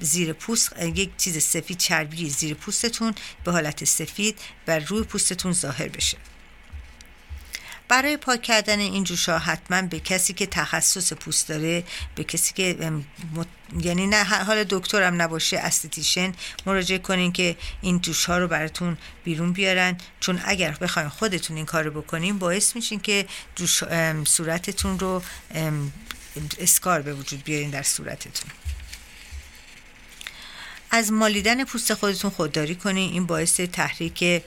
زیر 0.00 0.32
پوست 0.32 0.72
یک 0.82 1.10
چیز 1.18 1.42
سفید 1.42 1.78
چربی 1.78 2.30
زیر 2.30 2.54
پوستتون 2.54 3.14
به 3.44 3.52
حالت 3.52 3.84
سفید 3.84 4.38
بر 4.66 4.78
روی 4.78 5.02
پوستتون 5.02 5.52
ظاهر 5.52 5.88
بشه. 5.88 6.31
برای 7.92 8.16
پاک 8.16 8.42
کردن 8.42 8.78
این 8.78 9.04
جوشا 9.04 9.38
حتما 9.38 9.82
به 9.82 10.00
کسی 10.00 10.32
که 10.32 10.46
تخصص 10.46 11.12
پوست 11.12 11.48
داره 11.48 11.84
به 12.14 12.24
کسی 12.24 12.54
که 12.54 12.92
یعنی 13.80 14.06
نه 14.06 14.24
حال 14.24 14.64
دکترم 14.64 15.22
نباشه 15.22 15.58
استتیشن 15.58 16.32
مراجعه 16.66 16.98
کنین 16.98 17.32
که 17.32 17.56
این 17.82 18.00
جوشها 18.00 18.38
رو 18.38 18.48
براتون 18.48 18.96
بیرون 19.24 19.52
بیارن. 19.52 19.98
چون 20.20 20.40
اگر 20.44 20.70
بخواین 20.70 21.08
خودتون 21.08 21.56
این 21.56 21.66
کارو 21.66 22.02
بکنین 22.02 22.38
باعث 22.38 22.76
میشین 22.76 23.00
که 23.00 23.26
جوش 23.56 23.84
صورتتون 24.24 24.98
رو 24.98 25.22
اسکار 26.58 27.02
به 27.02 27.14
وجود 27.14 27.44
بیارین 27.44 27.70
در 27.70 27.82
صورتتون. 27.82 28.50
از 30.90 31.12
مالیدن 31.12 31.64
پوست 31.64 31.94
خودتون 31.94 32.30
خودداری 32.30 32.74
کنین. 32.74 33.12
این 33.12 33.26
باعث 33.26 33.60
تحریک 33.60 34.42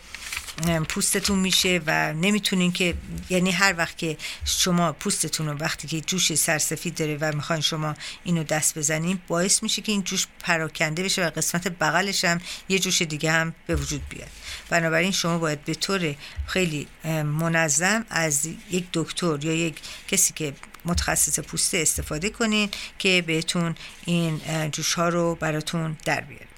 پوستتون 0.90 1.40
میشه 1.40 1.82
و 1.86 2.14
نمی‌تونین 2.14 2.72
که 2.72 2.94
یعنی 3.30 3.52
هر 3.52 3.76
وقت 3.78 3.98
که 3.98 4.18
شما 4.46 4.92
پوستتون 4.92 5.48
رو 5.48 5.54
وقتی 5.58 5.88
که 5.88 6.02
جوش 6.02 6.36
سرسفید 6.36 6.96
داره 6.96 7.18
و 7.22 7.36
می‌خواین 7.36 7.62
شما 7.62 7.96
اینو 8.24 8.44
دست 8.44 8.78
بزنین 8.78 9.20
باعث 9.28 9.64
میشه 9.64 9.82
که 9.82 9.92
این 9.92 10.04
جوش 10.04 10.28
پراکنده 10.40 11.04
بشه 11.04 11.28
و 11.28 11.30
قسمت 11.30 11.68
بغلش 11.68 12.26
هم 12.26 12.42
یه 12.70 12.80
جوش 12.80 13.02
دیگه 13.02 13.32
هم 13.32 13.54
به 13.68 13.76
وجود 13.76 14.02
بیاد. 14.10 14.30
بنابراین 14.70 15.12
شما 15.12 15.38
باید 15.38 15.66
به 15.66 15.74
طور 15.74 16.16
خیلی 16.46 16.88
منظم 17.24 18.06
از 18.10 18.46
یک 18.72 18.86
دکتر 18.94 19.38
یا 19.42 19.54
یک 19.54 19.76
کسی 20.08 20.34
که 20.34 20.54
متخصص 20.86 21.40
پوسته 21.40 21.78
استفاده 21.78 22.30
کنین 22.30 22.70
که 23.00 23.24
بهتون 23.28 23.76
این 24.06 24.42
جوش 24.72 24.94
ها 24.94 25.10
رو 25.10 25.36
براتون 25.36 25.98
در 26.06 26.22
بیاره. 26.22 26.55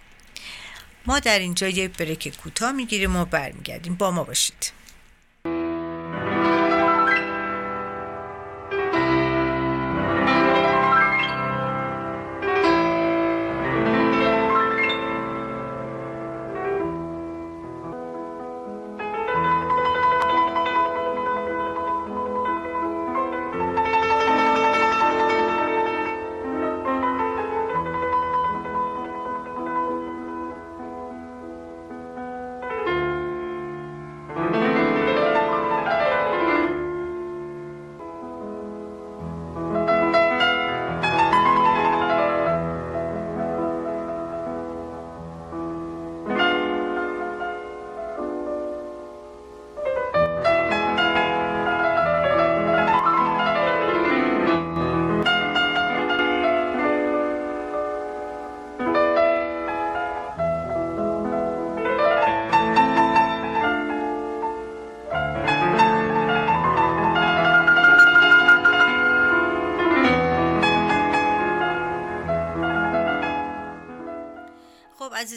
ما 1.08 1.20
در 1.20 1.40
اینجا 1.40 1.68
یک 1.68 1.98
بریک 1.98 2.38
کوتاه 2.38 2.72
می‌گیریم 2.72 3.16
و 3.16 3.26
برمیگردیم. 3.26 3.96
با 3.96 4.12
ما 4.12 4.24
باشید. 4.24 4.72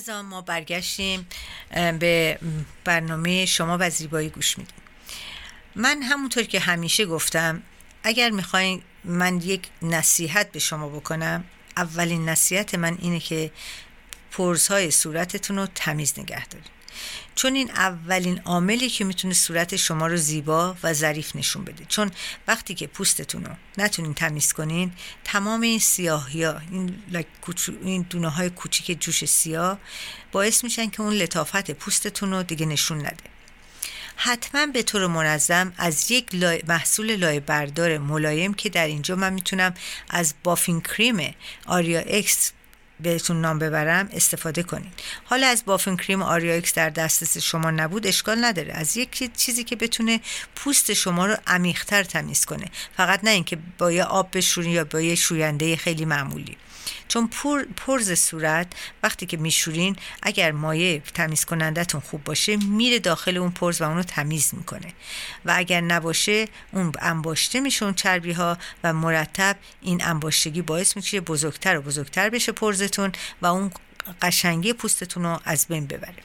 عزیزان 0.01 0.25
ما 0.25 0.41
برگشتیم 0.41 1.27
به 1.99 2.39
برنامه 2.85 3.47
شما 3.47 3.77
و 3.81 3.91
زیبایی 3.91 4.29
گوش 4.29 4.59
میدیم. 4.59 4.75
من 5.75 6.03
همونطور 6.03 6.43
که 6.43 6.61
همیشه 6.61 7.07
گفتم 7.07 7.63
اگر 8.03 8.31
می‌خواین 8.31 8.83
من 9.05 9.41
یک 9.41 9.69
نصیحت 9.83 10.53
به 10.53 10.59
شما 10.59 10.89
بکنم 10.89 11.45
اولین 11.77 12.29
نصیحت 12.29 12.75
من 12.75 12.99
اینه 13.01 13.21
که 13.21 13.51
پرزهای 14.31 14.91
صورتتون 14.91 15.59
رو 15.59 15.67
تمیز 15.75 16.19
نگه 16.19 16.47
دارید. 16.47 16.71
چون 17.35 17.55
این 17.55 17.71
اولین 17.71 18.41
عاملی 18.45 18.89
که 18.89 19.05
می‌تونه 19.05 19.35
صورت 19.35 19.77
شما 19.77 20.07
رو 20.07 20.17
زیبا 20.17 20.77
و 20.83 20.93
ظریف 20.93 21.37
نشون 21.37 21.65
بده. 21.65 21.85
چون 21.89 22.11
وقتی 22.49 22.75
که 22.75 22.87
پوستتون 22.87 23.45
رو 23.45 23.53
نتونین 23.79 24.15
تمیز 24.15 24.53
کنین 24.53 24.93
تمام 25.25 25.61
این 25.61 25.79
سیاهی 25.79 26.45
ها 26.45 26.61
این, 26.71 27.03
این 27.83 28.07
دونه 28.11 28.29
های 28.29 28.51
کوچیک 28.51 29.01
جوش 29.01 29.25
سیاه 29.25 29.79
باعث 30.33 30.65
میشن 30.65 30.91
که 30.91 31.01
اون 31.01 31.13
لطافت 31.13 31.71
پوستتون 31.71 32.31
رو 32.31 32.43
دیگه 32.43 32.67
نشون 32.67 32.99
نده. 32.99 33.31
حتما 34.17 34.67
به 34.67 34.83
طور 34.83 35.07
منظم 35.07 35.73
از 35.77 36.11
یک 36.11 36.35
محصول 36.69 37.17
لایه 37.17 37.41
بردار 37.41 37.99
ملایم 37.99 38.55
که 38.55 38.69
در 38.69 38.87
اینجا 38.87 39.17
من 39.17 39.33
می‌تونم 39.33 39.75
از 40.09 40.35
buffing 40.45 40.81
cream 40.81 41.35
آریا 41.67 42.01
اکس 42.01 42.53
بهتون 43.03 43.41
نام 43.41 43.59
ببرم 43.59 44.09
استفاده 44.13 44.63
کنید 44.63 44.93
حالا 45.25 45.47
از 45.47 45.65
buffing 45.65 45.97
cream 45.97 46.23
آریا 46.23 46.55
اکس 46.55 46.75
در 46.75 46.91
دسترس 46.91 47.39
شما 47.39 47.71
نبود 47.71 48.07
اشکال 48.07 48.45
نداره. 48.45 48.73
از 48.73 48.97
یک 48.97 49.37
چیزی 49.37 49.65
که 49.65 49.77
بتونه 49.77 50.21
پوست 50.57 50.93
شما 50.93 51.27
رو 51.27 51.37
عمیقتر 51.47 52.03
تمیز 52.03 52.45
کنه. 52.45 52.67
فقط 52.97 53.25
نه 53.25 53.31
اینکه 53.31 53.59
با 53.79 53.93
یه 53.93 54.05
آب 54.05 54.29
بشورین 54.33 54.71
یا 54.71 54.85
با 54.85 55.01
یه 55.01 55.15
شوینده 55.15 55.77
خیلی 55.77 56.05
معمولی. 56.05 56.57
چون 57.11 57.27
پر، 57.27 57.65
پرز 57.77 58.13
صورت 58.13 58.67
وقتی 59.03 59.27
که 59.27 59.37
میشورین 59.37 59.97
اگر 60.23 60.53
مایه 60.53 61.03
تمیز 61.15 61.45
کنندتون 61.45 62.01
خوب 62.01 62.25
باشه 62.25 62.57
میره 62.57 62.99
داخل 62.99 63.37
اون 63.37 63.51
پرز 63.51 63.81
و 63.81 63.85
اونو 63.85 64.03
تمیز 64.03 64.51
می‌کنه. 64.55 64.93
و 65.45 65.55
اگر 65.57 65.81
نباشه 65.81 66.49
اون 66.73 66.93
انباشته 67.01 67.61
میشه 67.61 67.85
اون 67.85 67.95
چربی 67.95 68.33
ها 68.33 68.59
و 68.85 68.93
مرتب 68.93 69.57
این 69.81 70.05
انباشتگی 70.05 70.63
باعث 70.63 70.97
میشه 70.97 71.21
بزرگتر 71.21 71.79
و 71.79 71.83
بزرگتر 71.83 72.31
بشه 72.31 72.53
پرزتون 72.53 73.13
و 73.43 73.47
اون 73.47 73.71
قشنگی 74.23 74.73
پوستتون 74.73 75.23
رو 75.23 75.41
از 75.45 75.67
بین 75.67 75.87
ببره. 75.87 76.23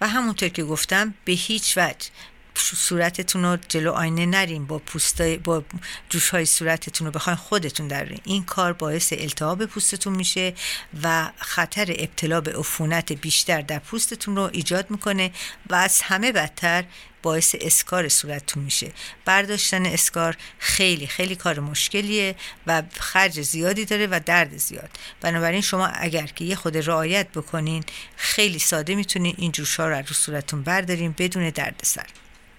و 0.00 0.08
همونطور 0.08 0.48
که 0.48 0.64
گفتم 0.64 1.14
به 1.24 1.32
هیچ 1.32 1.78
وجه 1.78 2.08
صورتتون 2.54 3.44
رو 3.44 3.58
جلو 3.68 3.92
آینه 3.92 4.26
نریم 4.26 4.66
با 4.66 4.78
پوستای 4.78 5.36
با 5.36 5.64
جوش 6.10 6.28
های 6.28 6.46
صورتتون 6.46 7.06
رو 7.06 7.12
بخواین 7.12 7.36
خودتون 7.36 7.88
در 7.88 8.08
این 8.24 8.44
کار 8.44 8.72
باعث 8.72 9.12
التهاب 9.16 9.66
پوستتون 9.66 10.16
میشه 10.16 10.54
و 11.02 11.30
خطر 11.36 11.94
ابتلا 11.98 12.40
به 12.40 12.58
عفونت 12.58 13.12
بیشتر 13.12 13.60
در 13.60 13.78
پوستتون 13.78 14.36
رو 14.36 14.50
ایجاد 14.52 14.90
می‌کنه 14.90 15.30
و 15.70 15.74
از 15.74 16.02
همه 16.02 16.32
بدتر 16.32 16.84
باعث 17.22 17.54
اسکار 17.60 18.08
صورتتون 18.08 18.62
میشه. 18.62 18.92
برداشتن 19.24 19.86
اسکار 19.86 20.36
خیلی 20.58 21.06
خیلی 21.06 21.36
کار 21.36 21.60
مشکلیه 21.60 22.34
و 22.66 22.82
خرج 22.98 23.40
زیادی 23.40 23.84
داره 23.84 24.06
و 24.06 24.20
درد 24.26 24.56
زیاد. 24.56 24.90
بنابراین 25.20 25.60
شما 25.60 25.86
اگر 25.86 26.26
که 26.26 26.44
یه 26.44 26.54
خود 26.54 26.76
رعایت 26.76 27.28
بکنین 27.28 27.84
خیلی 28.16 28.58
ساده 28.58 28.94
می‌تونین 28.94 29.34
این 29.38 29.52
جوش 29.52 29.80
ها 29.80 29.88
رو 29.88 29.94
رو 29.94 30.14
صورتتون 30.14 30.62
بردارین 30.62 31.14
بدون 31.18 31.50
دردسر. 31.50 32.06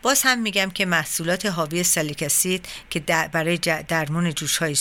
باز 0.03 0.21
هم 0.23 0.39
میگم 0.39 0.69
که 0.69 0.85
محصولات 0.85 1.45
حاوی 1.45 1.83
سلیک 1.83 2.23
اسید 2.23 2.67
که 2.89 2.99
برای 3.31 3.57
درمان 3.87 4.33
جوش 4.33 4.57
های 4.57 4.75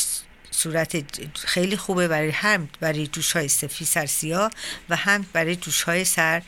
صورت 0.51 1.05
خیلی 1.35 1.77
خوبه 1.77 2.09
برای 2.09 2.31
هم 2.31 2.69
برای 2.81 3.07
جوش 3.07 3.33
های 3.33 3.49
سفید 3.49 3.89
سر 3.89 4.07
سیاه 4.07 4.51
و 4.89 4.97
هم 4.97 5.27
برای 5.33 5.57
جوش 5.57 5.83
های 5.83 6.05
سر 6.05 6.43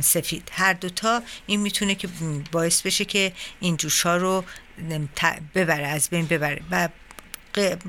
سفید. 0.00 0.50
هر 0.52 0.72
دوتا 0.72 1.22
این 1.46 1.60
می‌تونه 1.60 1.94
که 1.94 2.08
باعث 2.52 2.82
بشه 2.82 3.04
که 3.04 3.32
این 3.60 3.76
جوش 3.76 4.02
ها 4.02 4.16
رو 4.16 4.44
ببره 5.54 5.86
از 5.86 6.08
بین 6.10 6.26
ببره. 6.26 6.62
و 6.70 6.88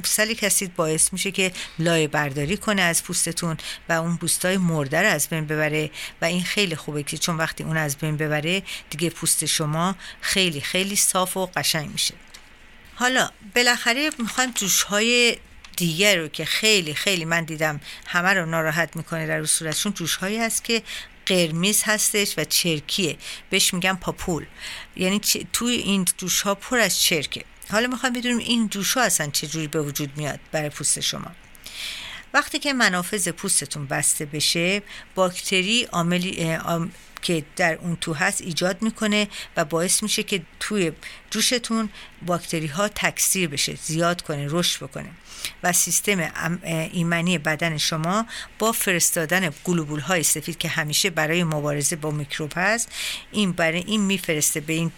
سلیک 0.04 0.44
اسید 0.44 0.76
باعث 0.76 1.14
میشه 1.14 1.32
که 1.32 1.52
لایه 1.80 2.08
برداری 2.08 2.58
کنه 2.58 2.82
از 2.82 3.04
پوستتون 3.04 3.58
و 3.90 3.94
اون 3.94 4.18
پوستای 4.18 4.58
مرده 4.58 5.02
رو 5.02 5.08
از 5.08 5.28
بین 5.30 5.46
ببره 5.46 5.92
و 6.22 6.26
این 6.26 6.44
خیلی 6.44 6.76
خوبه 6.76 7.04
که 7.04 7.18
چون 7.18 7.38
وقتی 7.38 7.64
اون 7.64 7.78
از 7.78 7.98
بین 7.98 8.18
ببره 8.18 8.64
دیگه 8.90 9.10
پوست 9.10 9.46
شما 9.46 9.96
خیلی 10.22 10.62
خیلی 10.62 10.96
صاف 10.96 11.38
و 11.38 11.46
قشنگ 11.46 11.90
میشه. 11.90 12.14
حالا 12.96 13.30
بالاخره 13.56 14.10
می‌خوایم 14.20 14.52
جوش 14.52 14.84
های 14.84 15.38
دیگر 15.78 16.18
رو 16.18 16.28
که 16.28 16.46
خیلی 16.46 16.94
خیلی 16.94 17.26
من 17.26 17.44
دیدم 17.44 17.80
همه 18.08 18.34
رو 18.34 18.46
ناراحت 18.46 18.96
می‌کنه 18.96 19.28
در 19.28 19.46
صورتشون 19.46 19.94
جوش 19.94 20.16
هایی 20.16 20.38
هست 20.38 20.64
که 20.64 20.84
قرمز 21.26 21.84
هستش 21.84 22.34
و 22.38 22.44
چرکیه. 22.44 23.18
بهش 23.50 23.74
میگن 23.74 23.94
پاپول. 23.94 24.46
یعنی 24.96 25.22
توی 25.54 25.76
این 25.76 26.06
جوش 26.18 26.42
ها 26.42 26.56
پر 26.56 26.78
از 26.78 27.02
چرکه. 27.02 27.46
حالا 27.70 27.88
می‌خوام 27.88 28.14
بدونیم 28.14 28.38
این 28.38 28.70
جوشا 28.70 29.02
اصلا 29.02 29.28
چجوری 29.28 29.68
به 29.68 29.82
وجود 29.82 30.18
میاد 30.18 30.40
برای 30.52 30.70
پوست 30.70 31.00
شما. 31.00 31.32
وقتی 32.34 32.60
که 32.60 32.74
منافذ 32.74 33.30
پوستتون 33.30 33.88
بسته 33.88 34.26
بشه 34.26 34.82
باکتری 35.16 35.84
عاملی 35.84 36.58
که 37.22 37.46
در 37.56 37.74
اون 37.74 37.96
تو 37.96 38.14
هست 38.14 38.42
ایجاد 38.42 38.82
می‌کنه 38.82 39.28
و 39.58 39.66
باعث 39.66 40.04
میشه 40.04 40.24
که 40.24 40.42
توی 40.60 40.92
جوشتون 41.32 41.90
باکتری 42.26 42.68
ها 42.68 42.88
تکثیر 42.88 43.50
بشه 43.50 43.76
زیاد 43.76 44.22
کنه 44.22 44.48
رشد 44.50 44.84
بکنه. 44.84 45.10
و 45.64 45.74
سیستم 45.74 46.32
ایمنی 46.92 47.38
بدن 47.38 47.78
شما 47.78 48.26
با 48.60 48.72
فرستادن 48.72 49.50
گلوبول 49.64 50.00
های 50.00 50.24
سفید 50.24 50.58
که 50.58 50.68
همیشه 50.68 51.10
برای 51.10 51.44
مبارزه 51.44 51.96
با 51.96 52.12
میکروب 52.12 52.54
هست 52.56 52.92
این 53.32 53.52
برای 53.52 53.80
این 53.80 54.02
میفرسته 54.02 54.60
به 54.60 54.74
این 54.74 54.92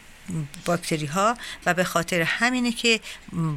باکتری 0.66 1.06
ها 1.06 1.38
و 1.66 1.74
به 1.74 1.84
خاطر 1.84 2.22
همینه 2.22 2.72
که 2.72 3.00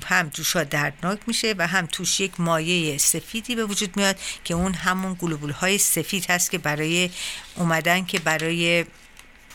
هم 0.07 0.29
جوشا 0.29 0.65
دردناک 0.65 1.19
میشه 1.27 1.55
و 1.59 1.67
هم 1.67 1.87
توش 1.87 2.21
یک 2.21 2.41
مایه 2.41 2.99
سفیدی 2.99 3.55
به 3.55 3.65
وجود 3.65 3.97
میاد 3.97 4.17
که 4.45 4.55
اون 4.55 4.75
همون 4.75 5.17
گلوبول 5.19 5.51
های 5.51 5.79
سفید 5.79 6.31
هست 6.31 6.51
که 6.51 6.59
برای 6.59 7.11
اومدن 7.57 8.05
که 8.05 8.19
برای 8.19 8.85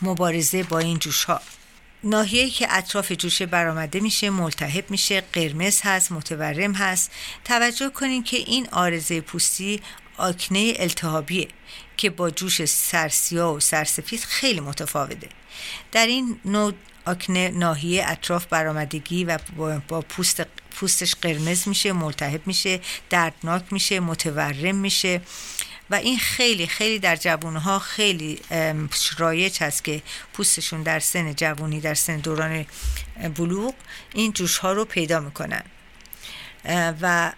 مبارزه 0.02 0.62
با 0.62 0.78
این 0.78 0.98
جوش 0.98 1.24
ها 1.24 1.40
ناحیه‌ای 2.04 2.50
که 2.50 2.66
اطراف 2.70 3.12
جوشه 3.12 3.46
برآمده 3.46 4.00
میشه 4.00 4.30
ملتهب 4.30 4.90
میشه 4.90 5.20
قرمز 5.32 5.80
هست 5.84 6.12
متورم 6.12 6.72
هست. 6.72 7.10
توجه 7.44 7.88
کنین 7.88 8.22
که 8.22 8.36
این 8.36 8.68
آرزه 8.72 9.20
پوستی 9.20 9.82
آکنه 10.16 10.72
التهابیه 10.76 11.48
که 11.96 12.10
با 12.10 12.30
جوش 12.30 12.64
سرسیا 12.64 13.52
و 13.52 13.60
سرسفید 13.60 14.20
خیلی 14.20 14.60
متفاوته. 14.60 15.28
در 15.92 16.06
این 16.06 16.40
نوع 16.44 16.72
آکنه 17.06 17.48
ناحیه 17.48 18.04
اطراف 18.08 18.46
برآمدگی 18.46 19.24
و 19.24 19.38
با 19.88 20.00
پوست 20.00 20.46
پوستش 20.70 21.14
قرمز 21.14 21.68
میشه 21.68 21.92
ملتهب 21.92 22.46
میشه 22.46 22.80
دردناک 23.10 23.62
میشه 23.70 24.00
متورم 24.00 24.74
میشه 24.74 25.20
و 25.90 25.94
این 25.94 26.18
خیلی 26.18 26.66
خیلی 26.66 26.98
در 26.98 27.16
جوانها 27.16 27.78
خیلی 27.78 28.40
رایج 29.18 29.62
هست 29.62 29.84
که 29.84 30.02
پوستشون 30.32 30.82
در 30.82 31.00
سن 31.00 31.34
جوانی 31.34 31.80
در 31.80 31.94
سن 31.94 32.16
دوران 32.16 32.66
بلوغ 33.36 33.74
این 34.14 34.32
جوش 34.32 34.58
ها 34.58 34.72
رو 34.72 34.84
پیدا 34.84 35.20
می‌کنن. 35.20 35.62
و 37.00 37.32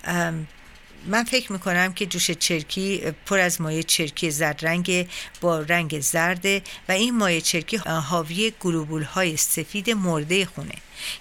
من 1.07 1.25
فکر 1.25 1.53
می‌کنم 1.53 1.93
که 1.93 2.07
جوش 2.07 2.31
چرکی 2.31 3.03
پر 3.27 3.39
از 3.39 3.61
مایع 3.61 3.83
چرکی 3.83 4.31
زرد 4.31 4.67
رنگ 4.67 5.09
با 5.41 5.61
رنگ 5.61 6.01
زرده 6.01 6.63
و 6.89 6.93
این 6.93 7.17
مایع 7.17 7.41
چرکی 7.41 7.77
حاوی 7.77 8.53
گلوبول 8.61 9.03
های 9.03 9.37
سفید 9.37 9.91
مرده 9.91 10.47
خونه 10.47 10.75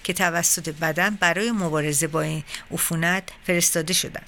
که 0.04 0.12
توسط 0.12 0.68
بدن 0.68 1.14
برای 1.14 1.52
مبارزه 1.52 2.06
با 2.06 2.22
این 2.22 2.44
عفونت 2.70 3.28
فرستاده 3.46 3.92
شدن. 3.92 4.22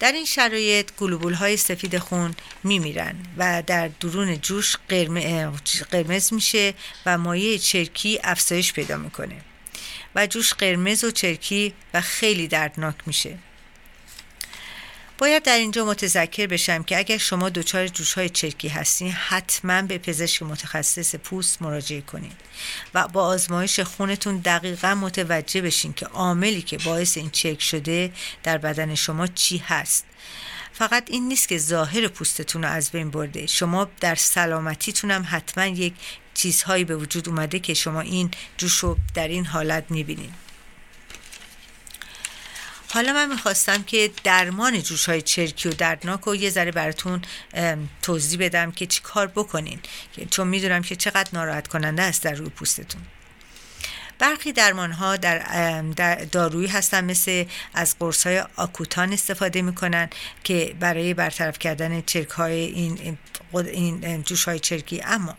در 0.00 0.12
این 0.12 0.24
شرایط 0.24 0.90
گلوبول 0.96 1.34
های 1.34 1.56
سفید 1.56 1.98
خون 1.98 2.34
میمیرن 2.64 3.14
و 3.36 3.62
در 3.66 3.88
درون 4.00 4.40
جوش 4.40 4.76
قرمز 5.90 6.32
میشه 6.32 6.74
و 7.06 7.18
مایع 7.18 7.58
چرکی 7.58 8.20
افزایش 8.24 8.72
پیدا 8.72 8.96
می‌کنه 8.96 9.36
و 10.14 10.26
جوش 10.26 10.54
قرمز 10.54 11.04
و 11.04 11.10
چرکی 11.10 11.74
و 11.94 12.00
خیلی 12.00 12.48
دردناک 12.48 12.94
میشه. 13.06 13.38
باید 15.18 15.42
در 15.42 15.56
اینجا 15.56 15.84
متذکر 15.84 16.46
بشم 16.46 16.82
که 16.82 16.98
اگر 16.98 17.18
شما 17.18 17.48
دچار 17.48 17.88
جوش 17.88 18.12
های 18.14 18.28
چرکی 18.28 18.68
هستین 18.68 19.12
حتما 19.12 19.82
به 19.82 19.98
پزشک 19.98 20.42
متخصص 20.42 21.14
پوست 21.14 21.62
مراجعه 21.62 22.00
کنید 22.00 22.36
و 22.94 23.08
با 23.08 23.24
آزمایش 23.24 23.80
خونتون 23.80 24.36
دقیقا 24.36 24.94
متوجه 24.94 25.60
بشین 25.60 25.92
که 25.92 26.06
عاملی 26.06 26.62
که 26.62 26.78
باعث 26.78 27.16
این 27.16 27.30
چرک 27.30 27.62
شده 27.62 28.12
در 28.42 28.58
بدن 28.58 28.94
شما 28.94 29.26
چی 29.26 29.58
هست. 29.58 30.04
فقط 30.72 31.04
این 31.10 31.28
نیست 31.28 31.48
که 31.48 31.58
ظاهر 31.58 32.08
پوستتون 32.08 32.62
رو 32.62 32.68
از 32.68 32.90
بین 32.90 33.10
برده. 33.10 33.46
شما 33.46 33.88
در 34.00 34.14
سلامتیتون 34.14 35.10
هم 35.10 35.26
حتما 35.30 35.66
یک 35.66 35.94
چیزهایی 36.34 36.84
به 36.84 36.96
وجود 36.96 37.28
اومده 37.28 37.58
که 37.58 37.74
شما 37.74 38.00
این 38.00 38.30
جوش 38.56 38.78
رو 38.78 38.96
در 39.14 39.28
این 39.28 39.46
حالت 39.46 39.84
می‌بینید 39.90 40.47
حالا 42.90 43.12
من 43.12 43.28
می‌خواستم 43.28 43.82
که 43.82 44.10
درمان 44.24 44.82
جوش 44.82 45.08
های 45.08 45.22
چرکی 45.22 45.68
و 45.68 45.72
دردناک 45.72 46.20
رو 46.20 46.36
یه 46.36 46.50
ذره 46.50 46.72
براتون 46.72 47.22
توضیح 48.02 48.38
بدم 48.40 48.72
که 48.72 48.86
چی 48.86 49.00
کار 49.02 49.26
بکنین. 49.26 49.80
چون 50.30 50.46
می‌دونم 50.46 50.82
که 50.82 50.96
چقدر 50.96 51.30
ناراحت 51.32 51.68
کننده 51.68 52.02
است 52.02 52.22
در 52.22 52.34
روی 52.34 52.48
پوستتون. 52.48 53.02
برخی 54.18 54.52
درمان 54.52 54.92
ها 54.92 55.16
در, 55.16 56.14
دارویی 56.32 56.68
هستن 56.68 57.04
مثل 57.04 57.44
از 57.74 57.96
قرص 57.98 58.26
های 58.26 58.44
آکوتان 58.56 59.12
استفاده 59.12 59.62
می‌کنن 59.62 60.08
که 60.44 60.76
برای 60.80 61.14
برطرف 61.14 61.58
کردن 61.58 62.00
چرک 62.00 62.30
های 62.30 62.60
این, 62.60 63.16
این 63.52 64.22
جوش 64.22 64.44
های 64.44 64.58
چرکی. 64.58 65.00
اما 65.04 65.36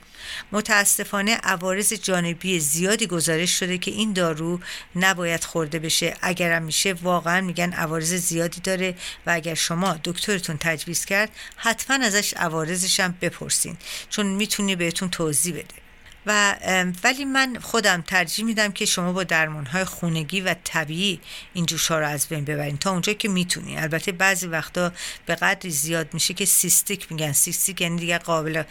متاسفانه 0.51 1.35
عوارض 1.35 1.93
جانبی 1.93 2.59
زیادی 2.59 3.07
گزارش 3.07 3.59
شده 3.59 3.77
که 3.77 3.91
این 3.91 4.13
دارو 4.13 4.59
نباید 4.95 5.43
خورده 5.43 5.79
بشه. 5.79 6.15
اگرم 6.21 6.63
میشه 6.63 6.93
واقعا 6.93 7.41
میگن 7.41 7.73
عوارض 7.73 8.13
زیادی 8.13 8.61
داره 8.61 8.95
و 9.25 9.31
اگر 9.31 9.53
شما 9.53 9.99
دکترتون 10.03 10.57
تجویز 10.57 11.05
کرد 11.05 11.29
حتما 11.55 12.05
ازش 12.05 12.33
عوارضش 12.33 12.99
هم 12.99 13.17
بپرسین 13.21 13.77
چون 14.09 14.25
می‌تونی 14.25 14.75
بهتون 14.75 15.09
توضیح 15.09 15.53
بده. 15.53 15.88
و 16.25 16.55
ولی 17.03 17.25
من 17.25 17.57
خودم 17.61 18.01
ترجیح 18.01 18.45
میدم 18.45 18.71
که 18.71 18.85
شما 18.85 19.13
با 19.13 19.23
درمان 19.23 19.65
های 19.65 19.83
خونگی 19.83 20.41
و 20.41 20.55
طبیعی 20.63 21.21
این 21.53 21.65
جوش 21.65 21.87
ها 21.87 21.99
رو 21.99 22.07
از 22.07 22.27
بین 22.27 22.45
ببرین. 22.45 22.77
تا 22.77 22.91
اونجا 22.91 23.13
که 23.13 23.27
می‌تونی. 23.29 23.77
البته 23.77 24.11
بعضی 24.11 24.47
وقتا 24.47 24.91
به 25.25 25.35
قدری 25.35 25.71
زیاد 25.71 26.13
میشه 26.13 26.33
که 26.33 26.45
سیستیک 26.45 27.11
میگن. 27.11 27.31
سیستیک 27.31 27.81
یعنی 27.81 27.99
دیگه 27.99 28.17
قابل 28.17 28.63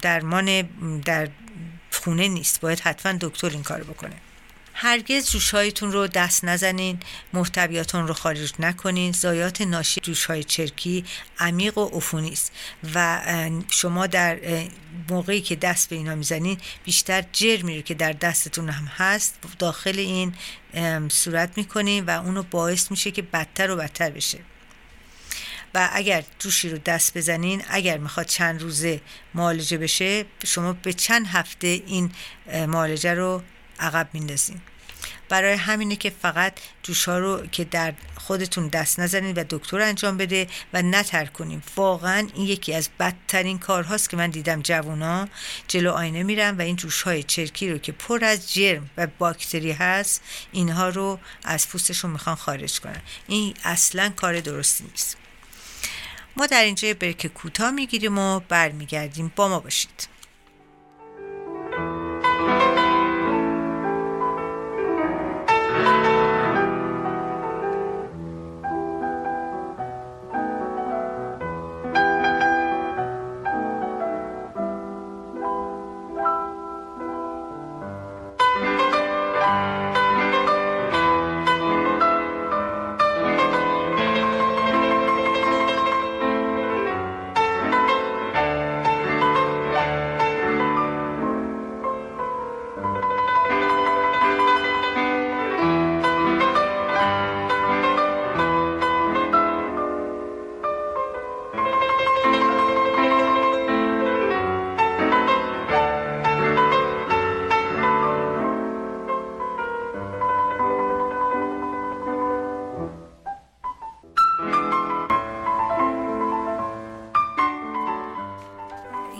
درمان 0.00 0.62
در 1.04 1.28
خونه 1.90 2.28
نیست. 2.28 2.60
باید 2.60 2.80
حتما 2.80 3.12
دکتر 3.20 3.50
این 3.50 3.62
کار 3.62 3.82
بکنه. 3.82 4.16
هرگز 4.76 5.30
جوشهایتون 5.30 5.92
رو 5.92 6.06
دست 6.06 6.44
نزنین 6.44 7.00
محتویاتون 7.32 8.08
رو 8.08 8.14
خارج 8.14 8.52
نکنین. 8.58 9.12
زایات 9.12 9.60
ناشی 9.60 10.00
جوشهای 10.00 10.44
چرکی 10.44 11.04
عمیق 11.38 11.78
و 11.78 11.84
عفونی 11.84 12.32
است 12.32 12.52
و 12.94 13.20
شما 13.70 14.06
در 14.06 14.38
موقعی 15.10 15.40
که 15.40 15.56
دست 15.56 15.88
به 15.88 15.96
اینا 15.96 16.14
می‌زنین 16.14 16.58
بیشتر 16.84 17.24
جرمی 17.32 17.76
رو 17.76 17.82
که 17.82 17.94
در 17.94 18.12
دستتون 18.12 18.68
هم 18.68 18.84
هست 18.84 19.38
داخل 19.58 19.98
این 19.98 20.34
صورت 21.08 21.50
می‌کنین 21.56 22.04
و 22.04 22.10
اونو 22.10 22.42
باعث 22.42 22.90
میشه 22.90 23.10
که 23.10 23.22
بدتر 23.22 23.70
و 23.70 23.76
بدتر 23.76 24.10
بشه. 24.10 24.38
و 25.74 25.88
اگر 25.92 26.24
جوشی 26.38 26.68
رو 26.68 26.78
دست 26.78 27.18
بزنین 27.18 27.62
اگر 27.68 27.98
می‌خواد 27.98 28.26
چند 28.26 28.62
روزه 28.62 29.00
معالجه 29.34 29.78
بشه 29.78 30.24
شما 30.46 30.72
به 30.72 30.92
چند 30.92 31.26
هفته 31.26 31.66
این 31.66 32.12
معالجه 32.46 33.14
رو 33.14 33.42
عقب 33.80 34.08
میندازین 34.12 34.60
برای 35.28 35.54
همینه 35.54 35.96
که 35.96 36.10
فقط 36.22 36.52
جوش 36.82 37.04
ها 37.04 37.18
رو 37.18 37.46
که 37.46 37.64
در 37.64 37.94
خودتون 38.16 38.68
دست 38.68 39.00
نزنید 39.00 39.38
و 39.38 39.44
دکتر 39.50 39.80
انجام 39.80 40.16
بده 40.16 40.46
و 40.72 40.82
نتر 40.82 41.24
کنیم 41.24 41.62
واقعا 41.76 42.28
این 42.34 42.46
یکی 42.46 42.74
از 42.74 42.88
بدترین 43.00 43.58
کارهاست 43.58 44.10
که 44.10 44.16
من 44.16 44.30
دیدم 44.30 44.62
جوونا. 44.62 45.28
جلو 45.68 45.90
آینه 45.90 46.22
میرن 46.22 46.56
و 46.56 46.60
این 46.60 46.76
جوش 46.76 47.02
های 47.02 47.22
چرکی 47.22 47.70
رو 47.70 47.78
که 47.78 47.92
پر 47.92 48.24
از 48.24 48.54
جرم 48.54 48.90
و 48.96 49.06
باکتری 49.18 49.72
هست 49.72 50.22
اینها 50.52 50.88
رو 50.88 51.18
از 51.44 51.68
پوستشون 51.68 52.10
می‌خوان 52.10 52.36
خارج 52.36 52.80
کنن. 52.80 53.02
این 53.26 53.54
اصلا 53.64 54.12
کار 54.16 54.40
درستی 54.40 54.84
نیست. 54.84 55.16
ما 56.36 56.46
در 56.46 56.64
اینجا 56.64 56.94
برک 56.94 57.26
کوتاه 57.26 57.70
می‌گیریم 57.70 58.18
و 58.18 58.40
برمیگردیم. 58.40 59.32
با 59.36 59.48
ما 59.48 59.60
باشید. 59.60 60.08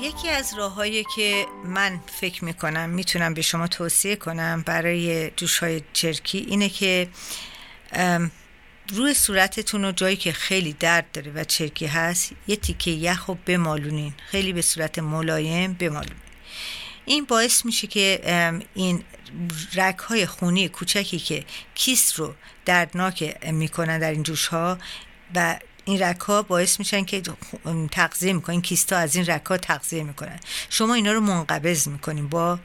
یکی 0.04 0.28
از 0.28 0.54
راههایی 0.54 1.04
که 1.16 1.46
من 1.64 2.00
فکر 2.20 2.44
می‌کنم 2.44 2.90
می‌تونم 2.90 3.34
به 3.34 3.42
شما 3.42 3.66
توصیه 3.66 4.16
کنم 4.16 4.62
برای 4.66 5.30
جوش 5.30 5.58
های 5.58 5.82
چرکی 5.92 6.38
اینه 6.38 6.68
که 6.68 7.08
روی 8.88 9.14
صورتتون 9.14 9.84
و 9.84 9.92
جایی 9.92 10.16
که 10.16 10.32
خیلی 10.32 10.72
درد 10.72 11.12
داره 11.12 11.32
و 11.32 11.44
چرکی 11.44 11.86
هست 11.86 12.32
یه 12.46 12.56
تیکه 12.56 12.90
یخ 12.90 13.24
رو 13.24 13.38
بمالونین. 13.46 14.14
خیلی 14.26 14.52
به 14.52 14.62
صورت 14.62 14.98
ملایم 14.98 15.72
بمالونین. 15.72 16.16
این 17.04 17.24
باعث 17.24 17.64
میشه 17.64 17.86
که 17.86 18.20
این 18.74 19.04
رک 19.74 19.98
های 19.98 20.26
خونی 20.26 20.68
کوچکی 20.68 21.18
که 21.18 21.44
کیست 21.74 22.14
رو 22.14 22.34
دردناک 22.64 23.46
می‌کنن 23.52 23.98
در 23.98 24.10
این 24.10 24.22
جوش 24.22 24.46
ها 24.46 24.78
و 25.34 25.58
این 25.84 26.02
رکا 26.02 26.42
باعث 26.42 26.78
میشن 26.78 27.04
که 27.04 27.22
تغذیه 27.90 28.32
می‌کنن 28.32 28.60
کیستا 28.60 28.96
از 28.96 29.16
این 29.16 29.26
رکا 29.26 29.56
تغذیه 29.56 30.02
می‌کنن. 30.02 30.40
شما 30.70 30.94
اینا 30.94 31.12
رو 31.12 31.20
منقبض 31.20 31.88
می‌کنین 31.88 32.28
با 32.28 32.58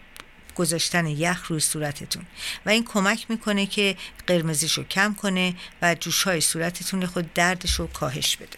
گذاشتن 0.55 1.07
یخ 1.07 1.47
روی 1.47 1.59
صورتتون 1.59 2.25
و 2.65 2.69
این 2.69 2.85
کمک 2.85 3.25
می‌کنه 3.29 3.65
که 3.65 3.97
قرمزیش 4.27 4.73
رو 4.73 4.83
کم 4.83 5.13
کنه 5.13 5.55
و 5.81 5.95
جوش 5.95 6.23
های 6.23 6.41
صورتتون 6.41 7.05
خود 7.05 7.33
دردش 7.33 7.73
رو 7.73 7.87
کاهش 7.87 8.35
بده. 8.35 8.57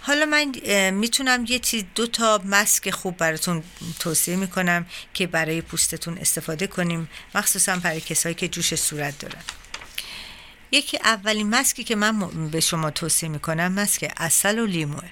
حالا 0.00 0.26
من 0.26 0.52
می‌تونم 0.90 1.44
یه 1.48 1.58
چیز 1.58 1.84
دو 1.94 2.06
تا 2.06 2.40
مسک 2.44 2.90
خوب 2.90 3.16
براتون 3.16 3.62
توصیه 3.98 4.36
می‌کنم 4.36 4.86
که 5.14 5.26
برای 5.26 5.62
پوستتون 5.62 6.18
استفاده 6.18 6.66
کنیم. 6.66 7.08
مخصوصا 7.34 7.76
برای 7.76 8.00
کسایی 8.00 8.34
که 8.34 8.48
جوش 8.48 8.74
صورت 8.74 9.18
دارن. 9.18 9.42
یکی 10.72 10.98
اولین 11.04 11.50
مسکی 11.50 11.84
که 11.84 11.96
من 11.96 12.48
به 12.50 12.60
شما 12.60 12.90
توصیه 12.90 13.28
می‌کنم 13.28 13.72
مسک 13.72 14.12
اصل 14.16 14.58
و 14.58 14.66
لیموه. 14.66 15.08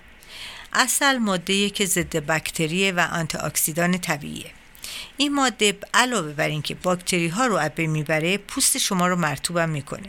اصل 0.72 1.18
ماده 1.18 1.70
که 1.70 1.86
ضد 1.86 2.16
بکتری 2.16 2.90
و 2.90 3.00
آنتی 3.00 3.38
اکسیدان 3.38 3.98
طبیعیه. 3.98 4.50
این 5.16 5.34
ماده 5.34 5.78
علاوه 5.94 6.32
بر 6.32 6.48
اینکه 6.48 6.74
باکتری 6.74 7.28
ها 7.28 7.46
رو 7.46 7.58
ابه 7.60 7.86
می‌بره 7.86 8.38
پوست 8.38 8.78
شما 8.78 9.06
رو 9.06 9.16
مرتوبم 9.16 9.68
می‌کنه 9.68 10.08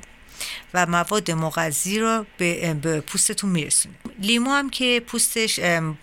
و 0.74 0.86
مواد 0.86 1.32
مغذی 1.32 2.00
رو 2.00 2.26
به, 2.38 2.74
به 2.74 3.02
پوستتون 3.02 3.50
میرسونه. 3.50 3.96
لیمو 4.20 4.52
هم 4.52 4.70
که 4.70 5.04
پوستش 5.08 5.60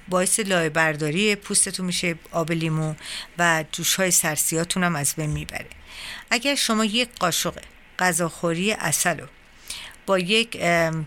باعث 0.09 0.40
لایه 0.40 0.68
برداری 0.68 1.35
پوستتون 1.37 1.87
میشه 1.87 2.18
آب 2.32 2.52
لیمو 2.52 2.94
و 3.38 3.64
جوش 3.72 3.94
های 3.94 4.11
سرسیاتون 4.11 4.85
هم 4.85 4.96
از 4.96 5.14
بین 5.16 5.30
می‌بره. 5.30 5.66
اگر 6.30 6.54
شما 6.54 6.85
یک 6.85 7.09
قاشق 7.18 7.54
غذاخوری 7.98 8.72
اصل 8.72 9.20
رو. 9.20 9.26
با 10.06 10.18
یک 10.18 10.56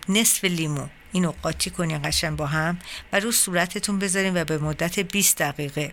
نصف 0.08 0.44
لیمو. 0.44 0.86
اینو 1.12 1.32
قاطی 1.42 1.70
کنین 1.70 2.02
قشن 2.02 2.36
با 2.36 2.46
هم 2.46 2.78
و 3.12 3.20
رو 3.20 3.32
صورتتون 3.32 3.98
بذارین 3.98 4.36
و 4.36 4.44
به 4.44 4.58
مدت 4.58 5.00
20 5.00 5.38
دقیقه 5.38 5.92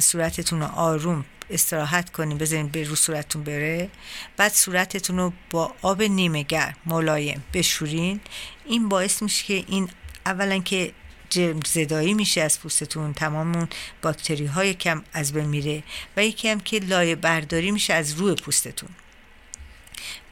صورتتون 0.00 0.60
رو 0.60 0.66
آروم 0.66 1.24
استراحت 1.50 2.12
کنین 2.12 2.38
بذارین 2.38 2.68
به 2.68 2.84
رو 2.84 2.94
صورتتون 2.94 3.44
بره. 3.44 3.90
بعد 4.36 4.52
صورتتون 4.52 5.16
رو 5.16 5.32
با 5.50 5.74
آب 5.82 6.02
نیمه 6.02 6.42
گرم 6.42 6.76
ملایم 6.86 7.44
بشورین. 7.54 8.20
این 8.64 8.88
باعث 8.88 9.22
میشه 9.22 9.44
که 9.44 9.64
این 9.68 9.90
اولا 10.26 10.58
که 10.58 10.92
جرم 11.30 11.60
زدایی 11.66 12.14
میشه 12.14 12.40
از 12.40 12.60
پوستتون 12.60 13.12
تمام 13.12 13.56
اون 13.56 13.68
باکتری 14.02 14.46
های 14.46 14.74
کم 14.74 15.02
از 15.12 15.32
بین 15.32 15.44
میره 15.44 15.82
و 16.16 16.24
یکی 16.24 16.48
هم 16.48 16.60
که 16.60 16.78
لایه 16.78 17.14
برداری 17.14 17.70
میشه 17.70 17.94
از 17.94 18.12
روی 18.12 18.34
پوستتون. 18.34 18.88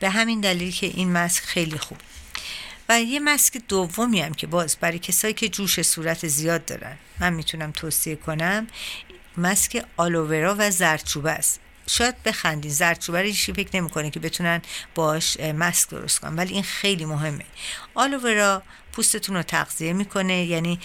به 0.00 0.10
همین 0.10 0.40
دلیل 0.40 0.72
که 0.72 0.86
این 0.86 1.12
مسک 1.12 1.42
خیلی 1.42 1.78
خوب. 1.78 1.98
و 2.88 3.00
یه 3.00 3.20
مسک 3.20 3.56
دومی 3.68 4.20
هم 4.20 4.34
که 4.34 4.46
باز 4.46 4.76
برای 4.80 4.98
کسایی 4.98 5.34
که 5.34 5.48
جوش 5.48 5.82
صورت 5.82 6.26
زیاد 6.26 6.64
دارن. 6.64 6.96
من 7.20 7.32
می‌تونم 7.32 7.72
توصیه 7.72 8.16
کنم 8.16 8.66
مسک 9.36 9.84
آلوورا 9.96 10.56
و 10.58 10.70
زرچوبه 10.70 11.30
است. 11.30 11.60
شاید 11.86 12.22
بخندین 12.22 12.70
زردچوبه 12.70 13.22
رو 13.22 13.32
فکر 13.32 13.76
نمی‌کنه 13.76 14.10
که 14.10 14.20
بتونن 14.20 14.62
باش 14.94 15.40
ماسک 15.40 15.88
درست 15.88 16.18
کنن. 16.18 16.36
ولی 16.36 16.54
این 16.54 16.62
خیلی 16.62 17.04
مهمه. 17.04 17.44
آلوورا 17.94 18.62
پوستتون 18.94 19.36
رو 19.36 19.42
تغذیه 19.42 19.92
می‌کنه 19.92 20.44
یعنی 20.44 20.80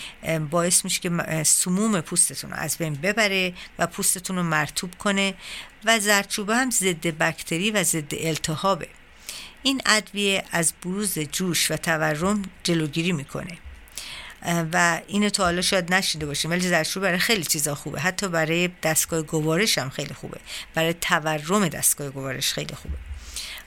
باعث 0.49 0.83
میشه 0.83 0.99
که 0.99 1.43
سموم 1.43 2.01
پوستتون 2.01 2.51
رو 2.51 2.57
از 2.57 2.77
بین 2.77 2.93
ببره 2.93 3.53
و 3.79 3.87
پوستتون 3.87 4.35
رو 4.35 4.43
مرتوب 4.43 4.95
کنه 4.95 5.33
و 5.85 5.99
زردچوبه 5.99 6.55
هم 6.55 6.71
ضد 6.71 7.07
بکتری 7.07 7.71
و 7.71 7.83
ضد 7.83 8.11
التهابه. 8.11 8.87
این 9.63 9.81
ادویه 9.85 10.43
از 10.51 10.73
بروز 10.83 11.19
جوش 11.19 11.71
و 11.71 11.77
تورم 11.77 12.41
جلوگیری 12.63 13.11
می‌کنه. 13.11 13.57
و 14.73 15.01
اینو 15.07 15.29
تا 15.29 15.43
حالا 15.43 15.61
شاید 15.61 15.93
نشیده 15.93 16.25
باشیم 16.25 16.51
ولی 16.51 16.67
زردچوبه 16.67 17.07
برای 17.07 17.19
خیلی 17.19 17.43
چیزا 17.43 17.75
خوبه. 17.75 17.99
حتی 17.99 18.27
برای 18.27 18.69
دستگاه 18.83 19.21
گوارش 19.21 19.77
هم 19.77 19.89
خیلی 19.89 20.13
خوبه. 20.13 20.39
برای 20.73 20.93
تورم 20.93 21.67
دستگاه 21.67 22.09
گوارش 22.09 22.53
خیلی 22.53 22.75
خوبه. 22.75 22.97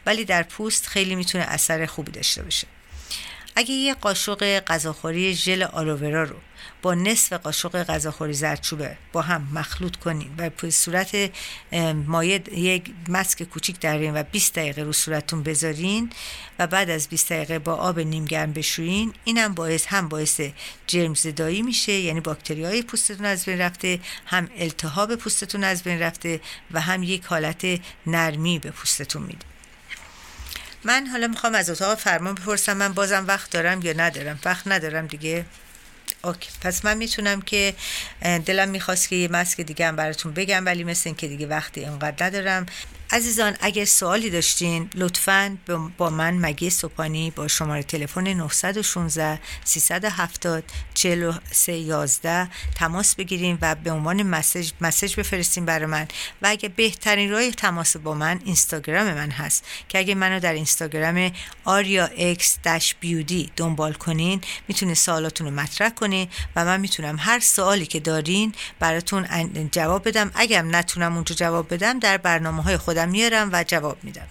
ولی 0.07 0.25
در 0.25 0.43
پوست 0.43 0.87
خیلی 0.87 1.15
می‌تونه 1.15 1.45
اثر 1.45 1.87
خوبی 1.87 2.13
داشته 2.13 2.43
باشه. 2.43 2.67
اگه 3.57 3.75
یه 3.75 3.95
قاشق 3.95 4.61
غذاخوری 4.61 5.35
ژل 5.35 5.63
آلوورا 5.63 6.23
رو 6.23 6.37
با 6.83 6.95
نصف 6.95 7.33
قاشق 7.33 7.83
غذاخوری 7.83 8.33
زردچوبه 8.33 8.97
با 9.13 9.23
هم 9.23 9.49
مخلوط 9.53 9.97
کنین 9.97 10.31
و 10.39 10.51
به 10.51 10.71
صورت 10.71 11.31
مایه 12.07 12.43
یک 12.53 12.95
مسک 13.09 13.43
کوچیک 13.43 13.81
دارین 13.81 14.15
و 14.15 14.23
20 14.23 14.55
دقیقه 14.55 14.83
رو 14.83 14.93
صورتتون 14.93 15.43
بذارین 15.43 16.11
و 16.59 16.67
بعد 16.67 16.91
از 16.91 17.09
20 17.09 17.33
دقیقه 17.33 17.59
با 17.59 17.75
آب 17.75 18.01
نیم 18.01 18.25
گرم 18.25 18.53
بشویین 18.53 19.13
اینم 19.25 19.55
باعث 19.55 19.87
هم 19.87 20.09
باعث 20.09 20.41
جرم 20.87 21.15
زدایی 21.15 21.63
میشه 21.63 21.93
یعنی 21.93 22.21
باکتری 22.21 22.65
های 22.65 22.83
پوستتون 22.83 23.27
از 23.27 23.45
بین 23.45 23.59
رفته 23.59 24.01
هم 24.27 24.49
التهاب 24.57 25.17
پوستتون 25.17 25.65
از 25.65 25.83
بین 25.83 25.99
رفته 26.01 26.41
و 26.71 26.81
هم 26.81 27.03
یک 27.03 27.25
حالت 27.25 27.67
نرمی 28.07 28.59
به 28.59 28.71
پوستتون 28.71 29.23
میده. 29.23 29.52
من 30.85 31.07
حالا 31.07 31.27
می‌خوام 31.27 31.55
از 31.55 31.71
اتاق 31.71 31.99
فرمان 31.99 32.35
بپرسم 32.35 32.77
من 32.77 32.93
بازم 32.93 33.25
وقت 33.29 33.51
دارم 33.51 33.83
یا 33.83 33.93
ندارم؟ 33.93 34.39
وقت 34.45 34.69
ندارم 34.69 35.07
دیگه. 35.07 35.45
اوکی. 36.25 36.51
پس 36.61 36.85
من 36.85 36.97
می‌تونم 36.97 37.43
که 37.43 37.75
دلم 38.23 38.69
می‌خواست 38.69 39.09
که 39.09 39.17
یه 39.17 39.29
مسک 39.29 39.61
دیگه 39.61 39.89
هم 39.89 39.97
براتون 39.97 40.33
بگم 40.33 40.67
ولی 40.67 40.85
مثل 40.85 41.03
این 41.05 41.15
که 41.15 41.29
دیگه 41.29 41.47
وقتی 41.47 41.81
اینقدر 41.81 42.27
ندارم. 42.27 42.67
عزیزان 43.13 43.57
اگر 43.61 43.85
سوالی 43.85 44.31
داشتین 44.31 44.91
لطفا 44.95 45.59
با 45.99 46.11
من 46.11 46.35
مگی 46.35 46.71
سوپانی 46.71 47.31
با 47.31 47.49
شماره 47.49 47.83
تلفن 47.83 48.29
916 48.29 49.41
370 49.65 50.65
4311 50.95 52.49
تماس 52.75 53.15
بگیریم 53.15 53.59
و 53.63 53.75
به 53.75 53.91
عنوان 53.91 54.23
مسج 54.23 54.73
مسج 54.81 55.17
بفرستین 55.17 55.65
برای 55.65 55.87
من. 55.87 56.09
و 56.43 56.47
اگه 56.49 56.69
بهترین 56.69 57.31
راه 57.31 57.51
تماس 57.51 57.97
با 57.97 58.15
من 58.15 58.41
اینستاگرام 58.45 59.15
من 59.15 59.31
هست 59.31 59.65
که 59.89 59.99
اگه 59.99 60.15
منو 60.15 60.41
در 60.41 60.53
اینستاگرام 60.53 61.33
آریا 61.65 62.05
اکس 62.05 62.59
بیودی 63.01 63.51
دنبال 63.57 63.93
کنین 63.93 64.41
می‌تونه 64.69 64.95
سوالاتون 64.95 65.47
رو 65.47 65.55
مطرح 65.55 65.89
کنین 65.89 66.29
و 66.57 66.65
من 66.65 66.81
می‌تونم 66.81 67.17
هر 67.19 67.41
سوالی 67.41 67.87
که 67.87 68.01
دارین 68.01 68.55
براتون 68.79 69.27
جواب 69.73 70.09
بدم. 70.09 70.31
اگر 70.35 70.63
نتونم 70.63 71.15
اونجا 71.15 71.35
جواب 71.35 71.75
بدم 71.75 71.99
در 71.99 72.17
برنامه 72.17 72.63
های 72.63 72.77
خودم 72.77 73.02
میارم 73.07 73.51
و 73.53 73.65
جواب 73.65 74.05
میدم. 74.05 74.27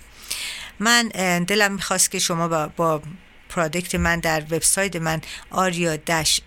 من 0.80 1.08
دلم 1.48 1.72
می‌خواست 1.72 2.12
که 2.12 2.20
شما 2.20 2.48
با, 2.48 2.68
با 2.68 3.02
پرادکت 3.50 3.96
من 3.96 4.20
در 4.20 4.42
وبسایت 4.42 4.96
من 4.96 5.22
aria-x.com 5.52 6.38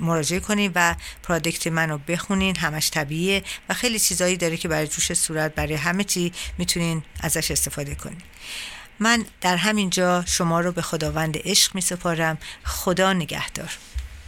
مراجعه 0.00 0.40
کنین 0.40 0.72
و 0.74 0.94
پرادکت 1.22 1.66
من 1.66 1.90
رو 1.90 1.98
بخونین 1.98 2.56
همش 2.56 2.90
طبیعیه 2.90 3.42
و 3.68 3.74
خیلی 3.74 3.98
چیزایی 3.98 4.36
داره 4.36 4.56
که 4.56 4.68
برای 4.68 4.86
جوش 4.86 5.12
صورت 5.12 5.54
برای 5.54 5.74
همه 5.74 6.04
چی 6.04 6.32
می‌تونین 6.58 7.02
ازش 7.20 7.50
استفاده 7.50 7.94
کنین. 7.94 8.22
من 9.00 9.24
در 9.40 9.56
همین 9.56 9.90
جا 9.90 10.24
شما 10.26 10.60
رو 10.60 10.72
به 10.72 10.82
خداوند 10.82 11.38
عشق 11.44 11.74
می 11.74 11.80
سپارم 11.80 12.38
خدا 12.64 13.12
نگهدار. 13.12 13.70